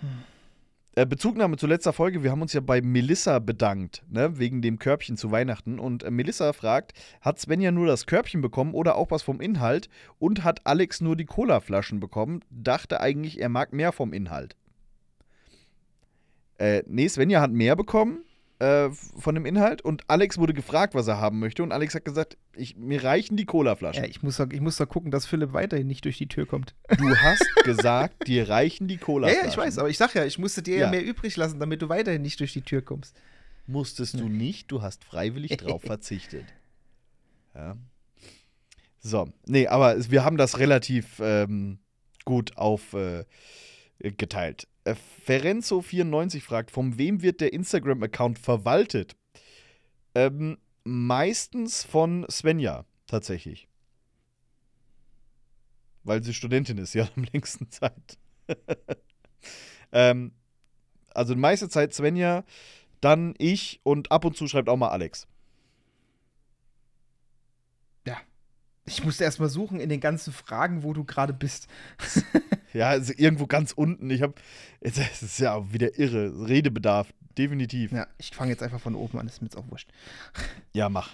[0.00, 4.78] Äh, Bezugnahme zu letzter Folge, wir haben uns ja bei Melissa bedankt, ne, wegen dem
[4.78, 5.78] Körbchen zu Weihnachten.
[5.78, 9.88] Und äh, Melissa fragt, hat Svenja nur das Körbchen bekommen oder auch was vom Inhalt?
[10.18, 12.40] Und hat Alex nur die Colaflaschen bekommen?
[12.50, 14.56] Dachte eigentlich, er mag mehr vom Inhalt.
[16.58, 18.24] Äh, nee, Svenja hat mehr bekommen
[18.60, 21.62] äh, von dem Inhalt und Alex wurde gefragt, was er haben möchte.
[21.62, 24.02] Und Alex hat gesagt, ich, mir reichen die Colaflaschen.
[24.02, 26.46] Ja, ich muss, da, ich muss da gucken, dass Philipp weiterhin nicht durch die Tür
[26.46, 26.74] kommt.
[26.96, 29.44] Du hast gesagt, dir reichen die Ja, Colaflaschen.
[29.44, 30.80] ja, ich weiß, aber ich sag ja, ich musste dir ja.
[30.86, 30.90] Ja.
[30.90, 33.16] mehr übrig lassen, damit du weiterhin nicht durch die Tür kommst.
[33.66, 36.46] Musstest du nicht, du hast freiwillig drauf verzichtet.
[37.54, 37.76] Ja.
[39.00, 41.78] So, nee, aber wir haben das relativ ähm,
[42.24, 43.26] gut aufgeteilt.
[44.00, 44.66] Äh, geteilt.
[44.88, 44.94] Äh,
[45.26, 49.16] Ferenzo94 fragt, von wem wird der Instagram-Account verwaltet?
[50.14, 53.68] Ähm, meistens von Svenja, tatsächlich.
[56.04, 58.18] Weil sie Studentin ist, ja, am längsten Zeit.
[59.92, 60.32] ähm,
[61.12, 62.44] also meiste Zeit Svenja,
[63.02, 65.26] dann ich und ab und zu schreibt auch mal Alex.
[68.88, 71.68] Ich musste erst mal suchen in den ganzen Fragen, wo du gerade bist.
[72.74, 74.10] Ja, also irgendwo ganz unten.
[74.10, 74.34] Ich habe,
[74.80, 76.46] es ist ja wieder irre.
[76.48, 77.08] Redebedarf,
[77.38, 77.92] definitiv.
[77.92, 79.88] Ja, Ja, ich fange jetzt einfach von oben an, ist mir jetzt auch wurscht.
[80.90, 81.08] mach.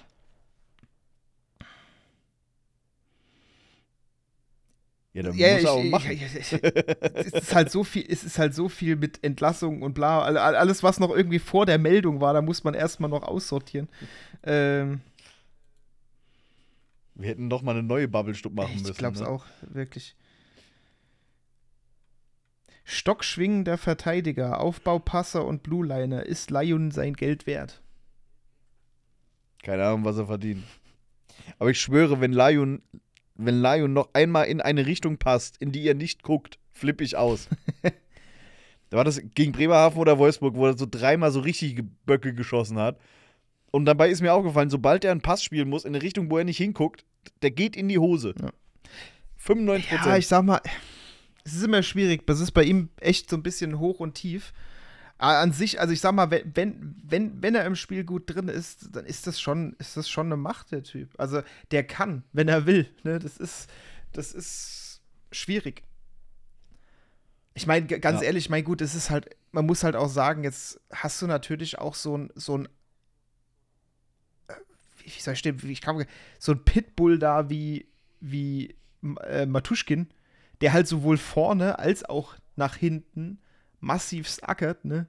[5.13, 6.11] Ja, dann Ja, muss ich, er auch machen.
[6.11, 6.53] ich, ich,
[7.15, 10.37] es ist halt so viel, es ist halt so viel mit Entlassung und bla, all-
[10.37, 13.89] all- alles was noch irgendwie vor der Meldung war, da muss man erstmal noch aussortieren.
[14.43, 15.03] Ähm,
[17.15, 18.91] Wir hätten doch mal eine neue Bubble-Stub machen müssen.
[18.91, 19.29] ich glaub's ne?
[19.29, 20.17] auch, wirklich.
[22.85, 26.27] Stockschwingender Verteidiger, Aufbaupasser und Blue Liner.
[26.27, 27.83] Ist Lion sein Geld wert?
[29.63, 30.65] Keine Ahnung, was er verdient.
[31.59, 32.83] Aber ich schwöre, wenn Lion,
[33.37, 37.17] wenn Lion noch einmal in eine Richtung passt, in die ihr nicht guckt, flippe ich
[37.17, 37.49] aus.
[37.83, 37.91] da
[38.97, 42.99] war das gegen Bremerhaven oder Wolfsburg, wo er so dreimal so richtige Böcke geschossen hat.
[43.75, 46.39] Und dabei ist mir aufgefallen, sobald er einen Pass spielen muss, in eine Richtung, wo
[46.39, 47.05] er nicht hinguckt,
[47.43, 48.33] der geht in die Hose.
[48.41, 48.51] Ja.
[49.45, 50.19] 95% Ja, Prozent.
[50.19, 50.61] ich sag mal,
[51.43, 52.25] es ist immer schwierig.
[52.25, 54.53] Das ist bei ihm echt so ein bisschen hoch und tief.
[55.19, 58.33] Aber an sich, also ich sag mal, wenn, wenn, wenn, wenn er im Spiel gut
[58.33, 61.09] drin ist, dann ist das schon, ist das schon eine Macht, der Typ.
[61.19, 62.89] Also der kann, wenn er will.
[63.03, 63.19] Ne?
[63.19, 63.69] Das ist,
[64.13, 65.01] das ist
[65.33, 65.83] schwierig.
[67.55, 68.27] Ich meine, ganz Ja.
[68.29, 71.27] ehrlich, ich meine, gut, es ist halt, man muss halt auch sagen, jetzt hast du
[71.27, 72.69] natürlich auch so ein, so ein,
[75.05, 76.05] wie soll ich stehen, wie ich kann,
[76.39, 77.87] so ein Pitbull da wie,
[78.21, 78.75] wie
[79.25, 80.09] äh, Matuschkin,
[80.61, 83.39] der halt sowohl vorne als auch nach hinten
[83.81, 85.07] massiv ackert, ne?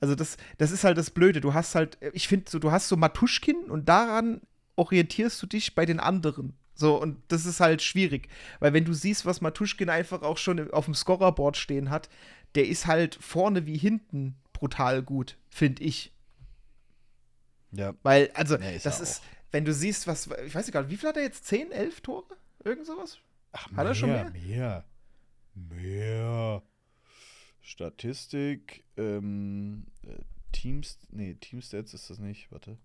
[0.00, 1.40] Also das, das ist halt das Blöde.
[1.40, 4.40] Du hast halt, ich finde so, du hast so Matuschkin und daran
[4.76, 6.54] orientierst du dich bei den anderen.
[6.74, 8.28] So, und das ist halt schwierig.
[8.60, 12.08] Weil wenn du siehst, was Matuschkin einfach auch schon auf dem Scorerboard stehen hat,
[12.54, 16.12] der ist halt vorne wie hinten brutal gut, finde ich.
[17.72, 17.94] Ja.
[18.02, 20.96] Weil, also, Ja, ist das ist, wenn du siehst, was, ich weiß nicht gerade, wie
[20.96, 21.46] viel hat er jetzt?
[21.46, 22.36] 10, 11 Tore?
[22.64, 23.18] Irgend sowas?
[23.52, 24.30] Ach, Hat er schon mehr?
[24.30, 24.84] Mehr.
[25.54, 26.62] Mehr.
[27.60, 30.18] Statistik, ähm, äh,
[30.52, 32.78] Teams, nee, Teamstats ist das nicht, warte.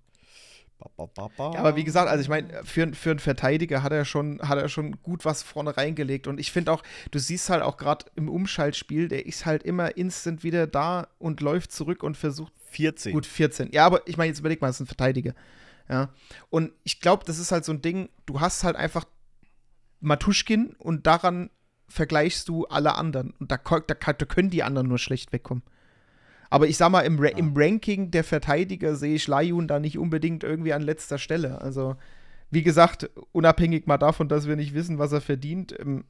[1.54, 4.58] Ja, aber wie gesagt, also ich meine, für, für einen Verteidiger hat er schon, hat
[4.58, 6.28] er schon gut was vorne reingelegt.
[6.28, 9.96] Und ich finde auch, du siehst halt auch gerade im Umschaltspiel, der ist halt immer
[9.98, 13.14] instant wieder da und läuft zurück und versucht 14.
[13.14, 13.72] Gut, 14.
[13.72, 15.34] Ja, aber ich meine, jetzt überleg mal, das ist ein Verteidiger.
[15.90, 16.10] Ja.
[16.50, 19.06] Und ich glaube, das ist halt so ein Ding, du hast halt einfach
[20.00, 21.50] Matuschkin und daran
[21.88, 23.32] vergleichst du alle anderen.
[23.40, 25.64] Und da, da, da können die anderen nur schlecht wegkommen.
[26.54, 29.98] Aber ich sag mal, im, Ra im Ranking der Verteidiger sehe ich Layun da nicht
[29.98, 31.60] unbedingt irgendwie an letzter Stelle.
[31.62, 31.96] Also,
[32.52, 36.04] wie gesagt, unabhängig mal davon, dass wir nicht wissen, was er verdient, ähm,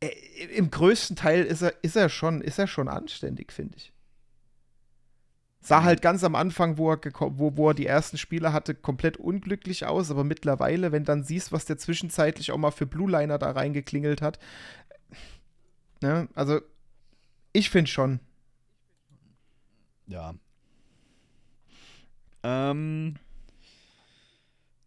[0.00, 0.08] äh,
[0.56, 3.92] im größten Teil ist er, ist er schon, ist er schon anständig, finde ich.
[5.60, 9.18] Sah halt ganz am Anfang, wo er, wo, wo er die ersten Spiele hatte, komplett
[9.18, 13.38] unglücklich aus, aber mittlerweile, wenn dann siehst, was der zwischenzeitlich auch mal für Blue Liner
[13.38, 14.40] da reingeklingelt hat,
[16.02, 16.60] ne, also
[17.52, 18.20] ich finde schon.
[20.06, 20.34] Ja.
[22.42, 23.16] Ähm,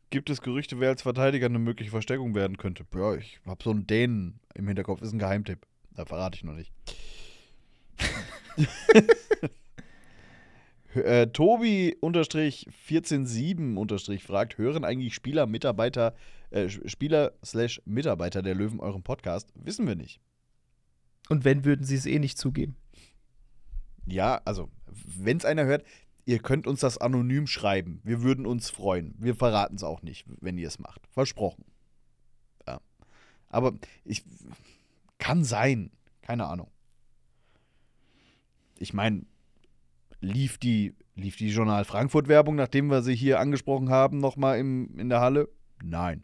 [0.09, 2.85] gibt es Gerüchte, wer als Verteidiger eine mögliche Verstärkung werden könnte?
[2.93, 5.65] Ja, ich habe so einen Dänen im Hinterkopf, ist ein Geheimtipp.
[5.91, 6.71] Da verrate ich noch nicht.
[10.95, 16.15] äh, Tobi unterstrich 147 unterstrich fragt, hören eigentlich Spieler, Mitarbeiter,
[16.49, 19.49] äh, Spieler slash Mitarbeiter der Löwen euren Podcast?
[19.55, 20.19] Wissen wir nicht.
[21.29, 22.75] Und wenn, würden sie es eh nicht zugeben.
[24.05, 25.85] Ja, also, wenn es einer hört,
[26.25, 28.01] ihr könnt uns das anonym schreiben.
[28.03, 29.15] Wir würden uns freuen.
[29.17, 31.07] Wir verraten es auch nicht, wenn ihr es macht.
[31.07, 31.65] Versprochen.
[32.67, 32.79] Ja.
[33.49, 34.23] Aber ich.
[35.17, 35.91] Kann sein.
[36.21, 36.69] Keine Ahnung.
[38.77, 39.25] Ich meine,
[40.19, 45.21] lief die, lief die Journal Frankfurt-Werbung, nachdem wir sie hier angesprochen haben, nochmal in der
[45.21, 45.49] Halle?
[45.81, 46.23] Nein.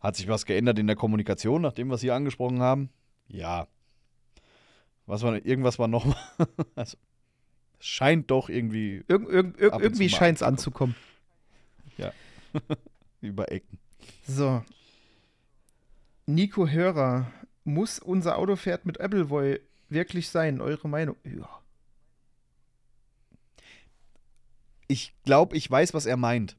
[0.00, 2.90] Hat sich was geändert in der Kommunikation, nachdem wir es hier angesprochen haben?
[3.26, 3.66] Ja.
[5.08, 6.18] Was war, irgendwas war nochmal.
[6.74, 6.98] also,
[7.78, 10.94] es scheint doch irgendwie Irg irg irg irgendwie scheint es anzukommen.
[13.20, 13.78] über Ecken.
[14.26, 14.62] So.
[16.26, 17.30] Nico Hörer,
[17.64, 20.60] muss unser Autopferd mit Appleboy wirklich sein?
[20.60, 21.16] Eure Meinung?
[21.24, 21.48] Ja.
[24.88, 26.56] Ich glaube, ich weiß, was er meint.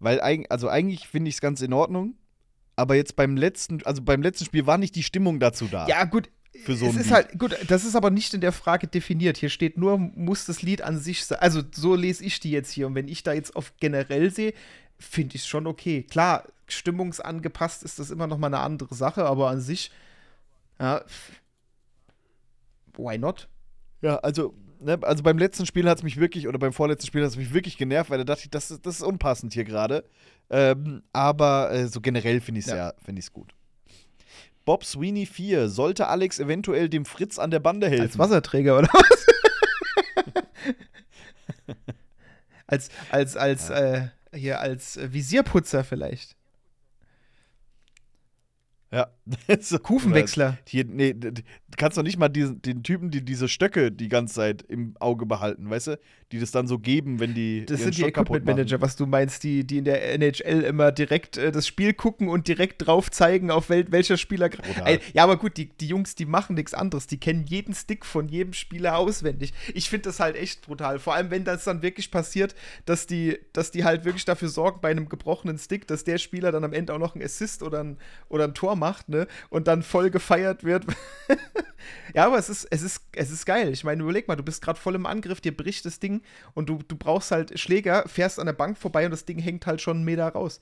[0.00, 2.14] Weil also eigentlich finde ich es ganz in Ordnung.
[2.74, 5.86] Aber jetzt beim letzten, also beim letzten Spiel war nicht die Stimmung dazu da.
[5.86, 6.28] Ja, gut.
[6.64, 7.14] Für so es ein ist Lied.
[7.14, 9.36] halt, gut, das ist aber nicht in der Frage definiert.
[9.38, 11.38] Hier steht nur, muss das Lied an sich sein.
[11.40, 12.86] Also, so lese ich die jetzt hier.
[12.86, 14.52] Und wenn ich da jetzt auf generell sehe,
[14.98, 16.02] finde ich es schon okay.
[16.02, 19.90] Klar, stimmungsangepasst ist das immer noch mal eine andere Sache, aber an sich,
[20.78, 21.02] ja,
[22.96, 23.48] why not?
[24.00, 27.22] Ja, also, ne, also beim letzten Spiel hat es mich wirklich, oder beim vorletzten Spiel
[27.22, 29.64] hat es mich wirklich genervt, weil da dachte ich, das, ist- das ist unpassend hier
[29.64, 30.04] gerade.
[30.50, 32.76] Ähm, aber äh, so generell finde ich es Ja.
[32.76, 33.54] ja, finde ich es gut.
[34.64, 38.02] Bob Sweeney 4, sollte Alex eventuell dem Fritz an der Bande helfen?
[38.02, 39.26] Als Wasserträger oder was?
[42.66, 46.36] als, als, als, äh, hier, als Visierputzer vielleicht.
[48.90, 49.10] Ja.
[49.60, 50.58] So, Kufenwechsler.
[50.66, 51.32] Hier, nee, du
[51.76, 55.26] kannst doch nicht mal diesen, den Typen, die diese Stöcke die ganze Zeit im Auge
[55.26, 55.98] behalten, weißt du?
[56.32, 57.66] Die das dann so geben, wenn die.
[57.66, 60.62] Das sind die Stock kaputt Equipment Manager, was du meinst, die, die in der NHL
[60.62, 64.50] immer direkt äh, das Spiel gucken und direkt drauf zeigen, auf wel welcher Spieler.
[64.84, 67.06] Ey, ja, aber gut, die, die Jungs, die machen nichts anderes.
[67.06, 69.52] Die kennen jeden Stick von jedem Spieler auswendig.
[69.74, 70.98] Ich finde das halt echt brutal.
[70.98, 72.54] Vor allem, wenn das dann wirklich passiert,
[72.86, 76.50] dass die, dass die halt wirklich dafür sorgen, bei einem gebrochenen Stick, dass der Spieler
[76.50, 77.98] dann am Ende auch noch einen Assist oder ein,
[78.28, 79.28] oder ein Tor macht, ne?
[79.50, 80.84] Und dann voll gefeiert wird.
[82.14, 83.68] ja, aber es ist, es ist, es ist geil.
[83.68, 86.22] Ich meine, überleg mal, du bist gerade voll im Angriff, dir bricht das Ding
[86.54, 89.66] und du, du brauchst halt Schläger, fährst an der Bank vorbei und das Ding hängt
[89.66, 90.60] halt schon einen Meter raus.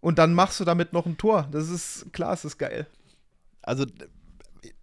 [0.00, 1.48] Und dann machst du damit noch ein Tor.
[1.52, 2.86] Das ist klar, es ist geil.
[3.62, 3.84] Also,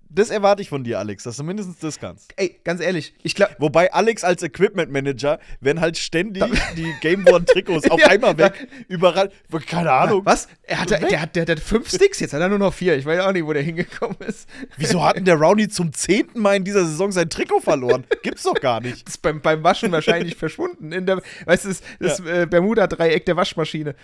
[0.10, 2.34] das erwarte ich von dir, Alex, dass du mindestens das kannst.
[2.38, 3.55] Ey, ganz ehrlich, ich glaube.
[3.60, 6.43] Wobei Alex als Equipment Manager, wenn halt ständig
[6.76, 9.32] die Game One Trikots auf Ja, einmal weg, überall,
[9.66, 10.22] keine Ahnung.
[10.26, 10.47] Was?
[10.64, 12.74] Er hat, der, der, hat, der, der hat fünf Sticks, jetzt hat er nur noch
[12.74, 12.97] vier.
[12.97, 14.47] Ich weiß auch nicht, wo der hingekommen ist.
[14.78, 18.05] Wieso hat denn der Rowney zum zehnten Mal in dieser Saison sein Trikot verloren?
[18.24, 19.08] Gibt's doch gar nicht.
[19.08, 20.91] ist beim, beim Waschen wahrscheinlich verschwunden.
[20.91, 23.95] In der, weißt du, das, das äh, Bermuda-Dreieck der Waschmaschine.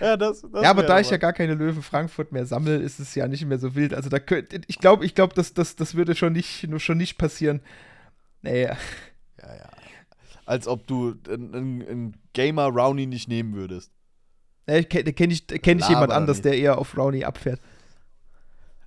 [0.00, 2.76] Ja, das, das Ja, aber da ich aber- ja gar keine Löwen Frankfurt mehr sammle,
[2.76, 3.92] ist es ja nicht mehr so wild.
[3.94, 6.96] Also da könnt, ich glaube, ich glaube, das, das, das würde schon nicht, nur schon
[6.98, 7.60] nicht passieren.
[8.42, 8.76] Naja.
[9.42, 9.70] Ja, ja.
[10.46, 13.92] Als ob du einen, Gamer Rowney nicht nehmen würdest.
[14.68, 17.60] Ja, ich kenne kenn ich, kenn ich jemand anders, der eher auf Rowney abfährt.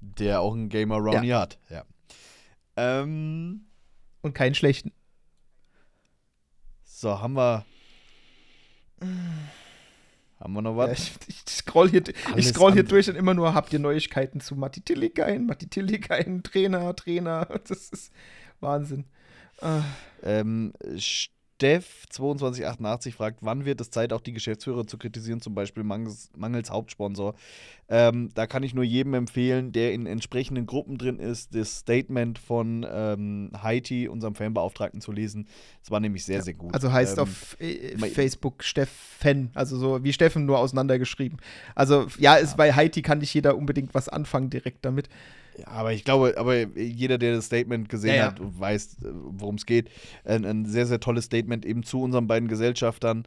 [0.01, 1.57] Der auch einen Gamer Rowney hat.
[1.69, 1.83] Ja.
[2.75, 3.65] Ähm,
[4.21, 4.91] Und keinen schlechten.
[6.83, 7.65] so, haben wir.
[10.43, 10.89] Haben wir noch was?
[10.89, 12.03] Ja, ich, ich scroll hier,
[12.35, 16.43] ich scroll hier durch und immer nur, habt ihr Neuigkeiten zu Matti Tillikain, Matti Tillikain,
[16.43, 17.47] Trainer, Trainer.
[17.69, 18.11] Das ist
[18.59, 19.05] Wahnsinn.
[19.61, 19.83] Ah.
[20.21, 20.73] Ähm,
[21.59, 26.69] Steff2288 fragt, wann wird es Zeit, auch die Geschäftsführer zu kritisieren, zum Beispiel mangels, mangels
[26.71, 27.35] Hauptsponsor?
[27.89, 32.39] Ähm, da kann ich nur jedem empfehlen, der in entsprechenden Gruppen drin ist, das Statement
[32.39, 35.47] von ähm, Haiti, unserem Fanbeauftragten, zu lesen.
[35.81, 36.73] Es war nämlich sehr, sehr gut.
[36.73, 41.39] Also heißt Ähm, auf äh, Facebook Steffen, also so wie Steffen nur auseinandergeschrieben.
[41.75, 45.09] Also ja, ist, bei Haiti kann nicht jeder unbedingt was anfangen direkt damit.
[45.57, 49.55] Ja, aber ich glaube, aber jeder, der das Statement gesehen Ja, hat, weiß, äh, worum
[49.55, 49.89] es geht.
[50.23, 53.25] Ein, ein sehr, sehr tolles Statement eben zu unseren beiden Gesellschaftern.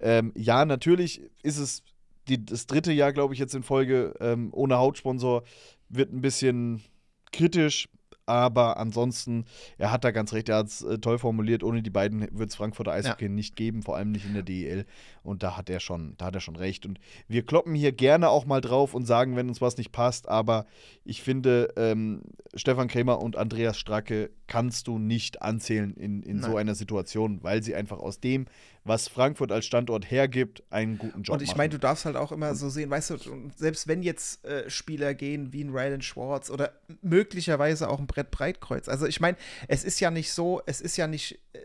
[0.00, 1.82] Ähm, ja, natürlich ist es
[2.28, 5.42] die, das dritte Jahr, glaube ich, jetzt in Folge ähm, ohne Hautsponsor.
[5.88, 6.82] Wird ein bisschen
[7.32, 7.88] kritisch,
[8.28, 9.46] aber ansonsten,
[9.78, 11.62] er hat da ganz recht, er hat es äh, toll formuliert.
[11.62, 14.84] Ohne die beiden wird es Frankfurter Eishockey nicht geben, vor allem nicht in der DEL.
[15.22, 16.84] Und da hat er schon, da hat er schon recht.
[16.84, 20.28] Und wir kloppen hier gerne auch mal drauf und sagen, wenn uns was nicht passt,
[20.28, 20.66] aber
[21.04, 22.22] ich finde, ähm,
[22.54, 27.62] Stefan Krämer und Andreas Stracke kannst du nicht anzählen in, in so einer Situation, weil
[27.62, 28.46] sie einfach aus dem,
[28.88, 32.32] was Frankfurt als Standort hergibt, einen guten Job Und ich meine, du darfst halt auch
[32.32, 33.16] immer so sehen, weißt du,
[33.56, 36.72] selbst wenn jetzt äh, Spieler gehen wie ein Rylan Schwartz oder
[37.02, 38.88] möglicherweise auch ein Brett Breitkreuz.
[38.88, 39.36] Also ich meine,
[39.68, 41.58] es ist ja nicht so, es ist ja nicht äh,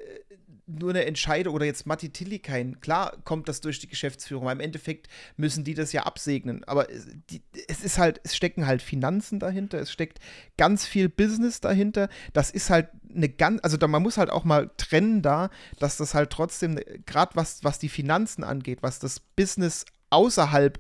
[0.66, 2.80] nur eine Entscheidung oder jetzt Matti Tillikain.
[2.80, 6.64] Klar kommt das durch die Geschäftsführung, aber im Endeffekt müssen die das ja absegnen.
[6.66, 10.20] Aber es- die, es ist halt, es stecken halt Finanzen dahinter, es steckt
[10.58, 12.08] ganz viel Business dahinter.
[12.32, 15.50] Das ist halt eine ganz, also da, man muss halt auch mal trennen da,
[15.80, 20.80] dass das halt trotzdem, gerade was, was die Finanzen angeht, was das Business außerhalb,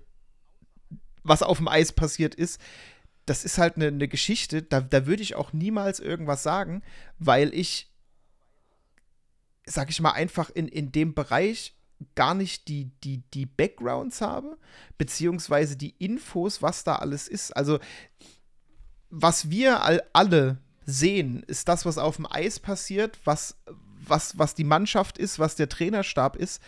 [1.23, 2.59] was auf dem Eis passiert ist,
[3.25, 6.83] das ist halt eine, eine Geschichte, da, da würde ich auch niemals irgendwas sagen,
[7.19, 7.89] weil ich,
[9.65, 11.75] sag ich mal, einfach in, in dem Bereich
[12.15, 14.57] gar nicht die, die, die Backgrounds habe,
[14.97, 17.55] beziehungsweise die Infos, was da alles ist.
[17.55, 17.79] Also,
[19.09, 23.57] was wir all, alle sehen, ist das, was auf dem Eis passiert, was,
[24.05, 26.61] was, was die Mannschaft ist, was der Trainerstab ist,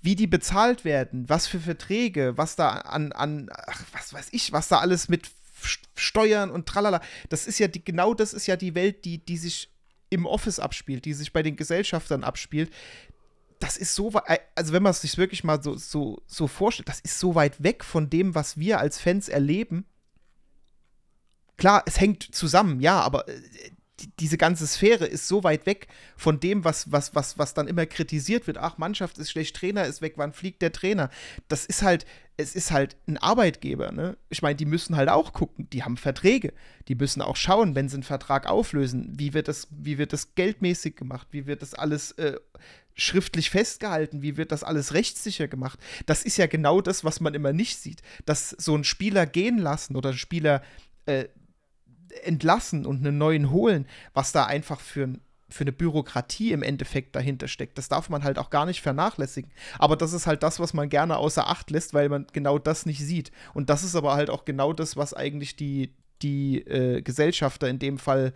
[0.00, 4.52] wie die bezahlt werden, was für Verträge, was da an, an ach, was weiß ich,
[4.52, 5.30] was da alles mit
[5.94, 7.00] Steuern und tralala.
[7.28, 9.71] Das ist ja die, genau das ist ja die Welt, die, die sich
[10.12, 12.72] im Office abspielt, die sich bei den Gesellschaftern abspielt.
[13.58, 16.88] Das ist so weit, also wenn man es sich wirklich mal so, so, so vorstellt,
[16.88, 19.86] das ist so weit weg von dem, was wir als Fans erleben.
[21.56, 23.40] Klar, es hängt zusammen, ja, aber äh,
[24.18, 27.86] diese ganze Sphäre ist so weit weg von dem, was, was, was, was dann immer
[27.86, 28.58] kritisiert wird.
[28.58, 31.10] Ach, Mannschaft ist schlecht, Trainer ist weg, wann fliegt der Trainer?
[31.48, 34.16] Das ist halt, es ist halt ein Arbeitgeber, ne?
[34.30, 36.52] Ich meine, die müssen halt auch gucken, die haben Verträge.
[36.88, 40.34] Die müssen auch schauen, wenn sie einen Vertrag auflösen, wie wird das, wie wird das
[40.34, 42.36] geldmäßig gemacht, wie wird das alles äh,
[42.94, 45.78] schriftlich festgehalten, wie wird das alles rechtssicher gemacht.
[46.06, 48.02] Das ist ja genau das, was man immer nicht sieht.
[48.24, 50.62] Dass so ein Spieler gehen lassen oder ein Spieler
[51.06, 51.26] äh,
[52.24, 55.08] entlassen und einen neuen holen, was da einfach für,
[55.48, 57.78] für eine Bürokratie im Endeffekt dahinter steckt.
[57.78, 59.50] Das darf man halt auch gar nicht vernachlässigen.
[59.78, 62.86] Aber das ist halt das, was man gerne außer Acht lässt, weil man genau das
[62.86, 63.32] nicht sieht.
[63.54, 67.78] Und das ist aber halt auch genau das, was eigentlich die, die äh, Gesellschafter in
[67.78, 68.32] dem Fall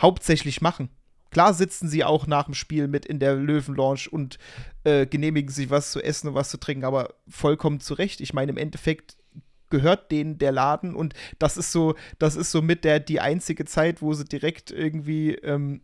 [0.00, 0.90] hauptsächlich machen.
[1.30, 4.38] Klar sitzen sie auch nach dem Spiel mit in der Löwenlounge und
[4.82, 8.20] äh, genehmigen sich was zu essen und was zu trinken, aber vollkommen zu Recht.
[8.20, 9.16] Ich meine, im Endeffekt
[9.70, 13.64] gehört denen der Laden und das ist so, das ist so mit der die einzige
[13.64, 15.80] Zeit, wo sie direkt irgendwie ähm,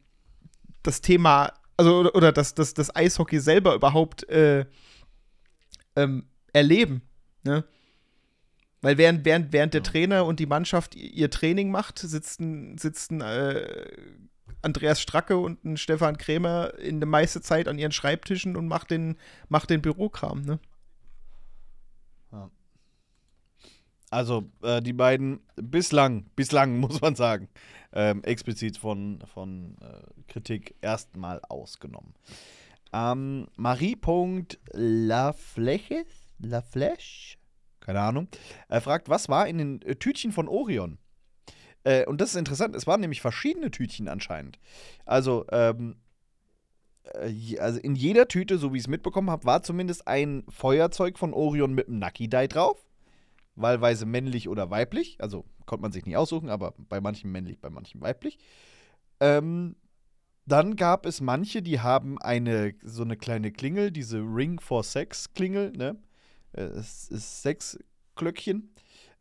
[0.83, 4.67] das Thema, also oder, oder das, das, das Eishockey selber überhaupt äh,
[5.97, 7.03] ähm, erleben.
[7.45, 7.65] Ne?
[8.83, 13.87] Weil während, während, während der Trainer und die Mannschaft ihr Training macht, sitzen, sitzen äh,
[14.63, 18.91] Andreas Stracke und ein Stefan Krämer in der meiste Zeit an ihren Schreibtischen und macht
[18.91, 19.17] den,
[19.49, 20.59] macht den Bürokram, ne?
[24.17, 27.51] Also, äh, die beiden bislang, bislang muss man sagen,
[27.93, 32.15] ähm, explizit von, von äh, Kritik erstmal ausgenommen.
[32.95, 36.07] Ähm, Marie.lafleche,
[36.39, 37.37] Lafleche,
[37.81, 38.29] keine Ahnung,
[38.69, 40.97] er fragt, was war in den äh, Tütchen von Orion?
[41.85, 44.59] Äh, und das ist interessant, es waren nämlich verschiedene Tütchen anscheinend.
[45.05, 45.97] Also, ähm,
[47.13, 51.19] äh, also in jeder Tüte, so wie ich es mitbekommen habe, war zumindest ein Feuerzeug
[51.19, 52.87] von Orion mit einem Nucky Die drauf
[53.57, 55.21] wahlweise männlich oder weiblich.
[55.21, 58.39] Also konnte man sich nicht aussuchen, aber bei manchen männlich, bei manchen weiblich.
[59.21, 59.77] Ähm,
[60.45, 65.35] dann gab es manche, die haben eine so eine kleine Klingel, diese Ring for Sex
[65.35, 65.97] Klingel, ne?
[66.53, 68.73] Äh, Es ist Sexglöckchen.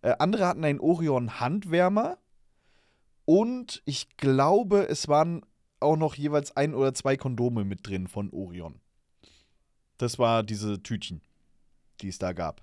[0.02, 2.20] Äh, andere hatten einen Orion Handwärmer
[3.26, 5.42] und ich glaube, es waren
[5.80, 8.80] auch noch jeweils ein oder zwei Kondome mit drin von Orion.
[9.98, 11.22] Das war diese Tütchen,
[12.02, 12.62] die es da gab.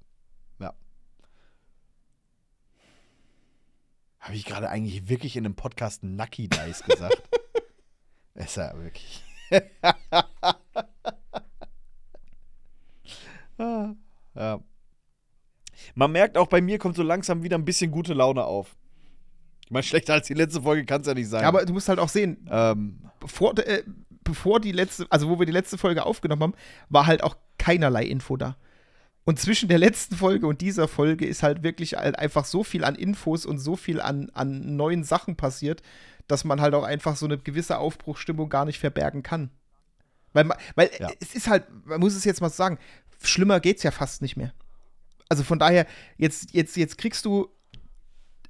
[4.23, 7.23] Habe ich gerade eigentlich wirklich in einem Podcast Nucky Dice gesagt?
[8.35, 9.23] Ist er wirklich.
[14.35, 14.61] Ja.
[15.95, 18.75] Man merkt auch, bei mir kommt so langsam wieder ein bisschen gute Laune auf.
[19.64, 21.43] Ich meine, schlechter als die letzte Folge kann es ja nicht sein.
[21.43, 23.85] Ja, aber du musst halt auch sehen, ähm, bevor, äh,
[24.25, 26.55] bevor die letzte, also wo wir die letzte Folge aufgenommen haben,
[26.89, 28.57] war halt auch keinerlei Info da.
[29.25, 32.83] Und zwischen der letzten Folge und dieser Folge ist halt wirklich halt einfach so viel
[32.85, 35.83] an Infos und so viel an, an neuen Sachen passiert,
[36.27, 39.51] dass man halt auch einfach so eine gewisse Aufbruchstimmung gar nicht verbergen kann.
[40.33, 41.11] Weil, weil Ja.
[41.20, 42.79] es ist halt, man muss es jetzt mal sagen,
[43.23, 44.53] schlimmer geht's ja fast nicht mehr.
[45.29, 47.49] Also von daher, jetzt, jetzt, jetzt kriegst du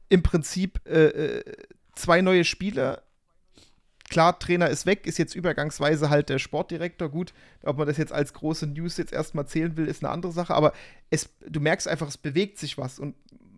[0.08, 1.44] im Prinzip äh, äh,
[1.94, 3.02] zwei neue Spieler.
[4.12, 7.08] Klar, Trainer ist weg, ist jetzt übergangsweise halt der Sportdirektor.
[7.08, 7.32] Gut,
[7.62, 10.54] ob man das jetzt als große News jetzt erstmal zählen will, ist eine andere Sache.
[10.54, 10.74] Aber
[11.10, 12.98] es, du merkst einfach, es bewegt sich was.
[12.98, 13.14] Und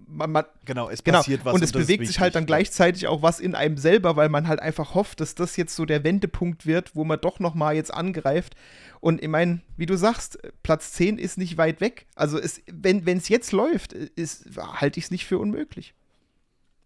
[0.06, 1.54] man, man, genau, es Genau, passiert was.
[1.54, 4.46] und es ist bewegt sich halt dann gleichzeitig auch was in einem selber, weil man
[4.46, 7.74] halt einfach hofft, dass das jetzt so der Wendepunkt wird, wo man doch noch mal
[7.74, 8.54] jetzt angreift.
[9.00, 12.06] Und ich meine, wie du sagst, Platz 10 ist nicht weit weg.
[12.14, 13.96] Also es, wenn es jetzt läuft,
[14.56, 15.94] halte ich es nicht für unmöglich.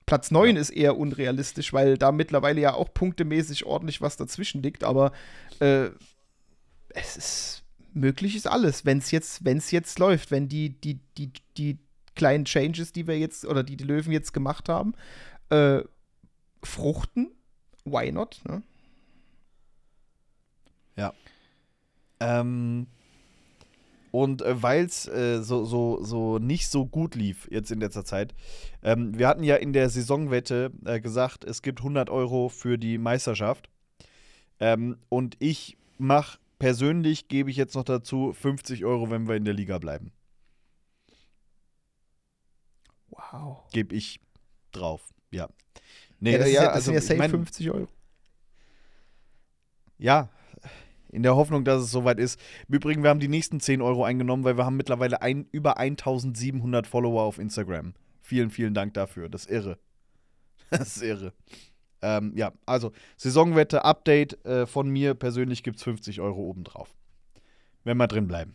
[0.08, 4.82] Platz 9 ist eher unrealistisch, weil da mittlerweile ja auch punktemäßig ordentlich was dazwischen liegt,
[4.82, 5.12] aber
[5.60, 5.90] äh,
[6.88, 11.30] es ist möglich ist alles, wenn es jetzt, wenn's jetzt läuft, wenn die, die, die,
[11.58, 11.78] die
[12.14, 14.94] kleinen Changes, die wir jetzt oder die die Löwen jetzt gemacht haben,
[15.50, 15.82] äh,
[16.62, 17.30] fruchten,
[17.84, 18.40] why not?
[18.48, 18.62] Ne?
[22.20, 22.86] Ähm,
[24.22, 28.04] und äh, weil es äh, so, so, so nicht so gut lief jetzt in letzter
[28.04, 28.34] Zeit,
[28.82, 32.98] ähm, wir hatten ja in der Saisonwette äh, gesagt, es gibt 100 Euro für die
[32.98, 33.70] Meisterschaft.
[34.58, 39.44] Ähm, und ich mache persönlich, gebe ich jetzt noch dazu 50 Euro, wenn wir in
[39.44, 40.10] der Liga bleiben.
[43.10, 43.70] Wow.
[43.72, 44.18] Gebe ich
[44.72, 45.48] drauf, ja.
[46.18, 47.88] Nee, Ja, das, ist ja, das also, sind ja ich safe mein, 50 Euro.
[49.98, 50.28] Ja,
[51.10, 52.40] in der Hoffnung, dass es soweit ist.
[52.68, 55.78] Im Übrigen, wir haben die nächsten 10 Euro eingenommen, weil wir haben mittlerweile ein, über
[55.78, 57.94] 1700 Follower auf Instagram.
[58.22, 59.28] Vielen, vielen Dank dafür.
[59.28, 59.78] Das ist irre.
[60.70, 61.32] Das ist irre.
[62.02, 66.94] Ähm, ja, also Saisonwette, Update äh, von mir persönlich gibt es 50 Euro obendrauf.
[67.84, 68.54] Wenn wir drin bleiben.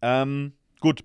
[0.00, 1.04] Ähm, gut.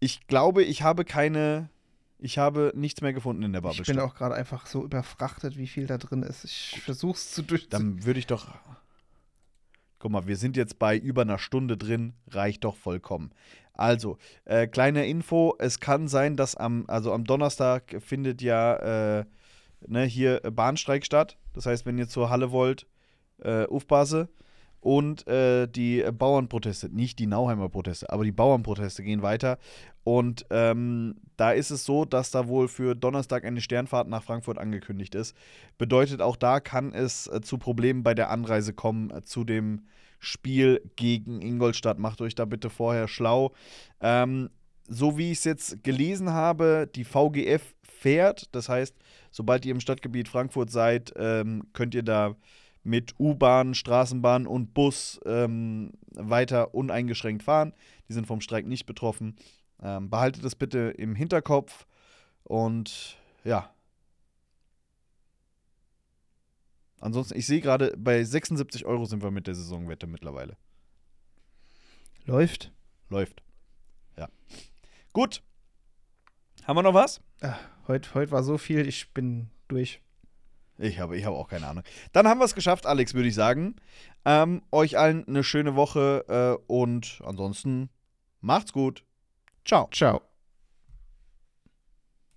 [0.00, 1.70] Ich glaube, ich habe keine.
[2.18, 3.82] Ich habe nichts mehr gefunden in der Bubble.
[3.82, 6.44] Ich bin auch gerade einfach so überfrachtet, wie viel da drin ist.
[6.44, 7.68] Ich versuche es zu durch.
[7.68, 8.48] Dann würde ich doch.
[10.04, 13.30] Guck mal, wir sind jetzt bei über einer Stunde drin, reicht doch vollkommen.
[13.72, 19.24] Also, äh, kleine Info: Es kann sein, dass am, also am Donnerstag findet ja äh,
[19.86, 21.38] ne, hier Bahnstreik statt.
[21.54, 22.86] Das heißt, wenn ihr zur Halle wollt,
[23.38, 24.28] äh, aufpasse.
[24.84, 29.56] Und äh, die Bauernproteste, nicht die Nauheimer Proteste, aber die Bauernproteste gehen weiter.
[30.02, 34.58] Und ähm, da ist es so, dass da wohl für Donnerstag eine Sternfahrt nach Frankfurt
[34.58, 35.34] angekündigt ist.
[35.78, 39.86] Bedeutet, auch da kann es äh, zu Problemen bei der Anreise kommen äh, zu dem
[40.18, 41.98] Spiel gegen Ingolstadt.
[41.98, 43.54] Macht euch da bitte vorher schlau.
[44.02, 44.50] Ähm,
[44.86, 48.54] so wie ich es jetzt gelesen habe, die VGF fährt.
[48.54, 48.94] Das heißt,
[49.30, 52.36] sobald ihr im Stadtgebiet Frankfurt seid, ähm, könnt ihr da
[52.84, 57.72] mit U-Bahn, Straßenbahn und Bus ähm, weiter uneingeschränkt fahren.
[58.08, 59.36] Die sind vom Streik nicht betroffen.
[59.82, 61.86] Ähm, behaltet es bitte im Hinterkopf
[62.44, 63.70] und ja.
[67.00, 70.56] Ansonsten, ich sehe gerade, bei 76 Euro sind wir mit der Saisonwette mittlerweile.
[72.24, 72.72] Läuft.
[73.10, 73.42] Läuft.
[74.16, 74.28] Ja.
[75.12, 75.42] Gut.
[76.64, 77.20] Haben wir noch was?
[77.42, 77.56] Ah,
[77.88, 80.00] heute, heute war so viel, ich bin durch.
[80.78, 81.84] Ich habe, ich habe auch keine Ahnung.
[82.12, 83.76] Dann haben wir es geschafft, Alex, würde ich sagen.
[84.24, 87.90] Ähm, euch allen eine schöne Woche äh, und ansonsten
[88.40, 89.04] macht's gut.
[89.64, 89.88] Ciao.
[89.92, 90.20] Ciao.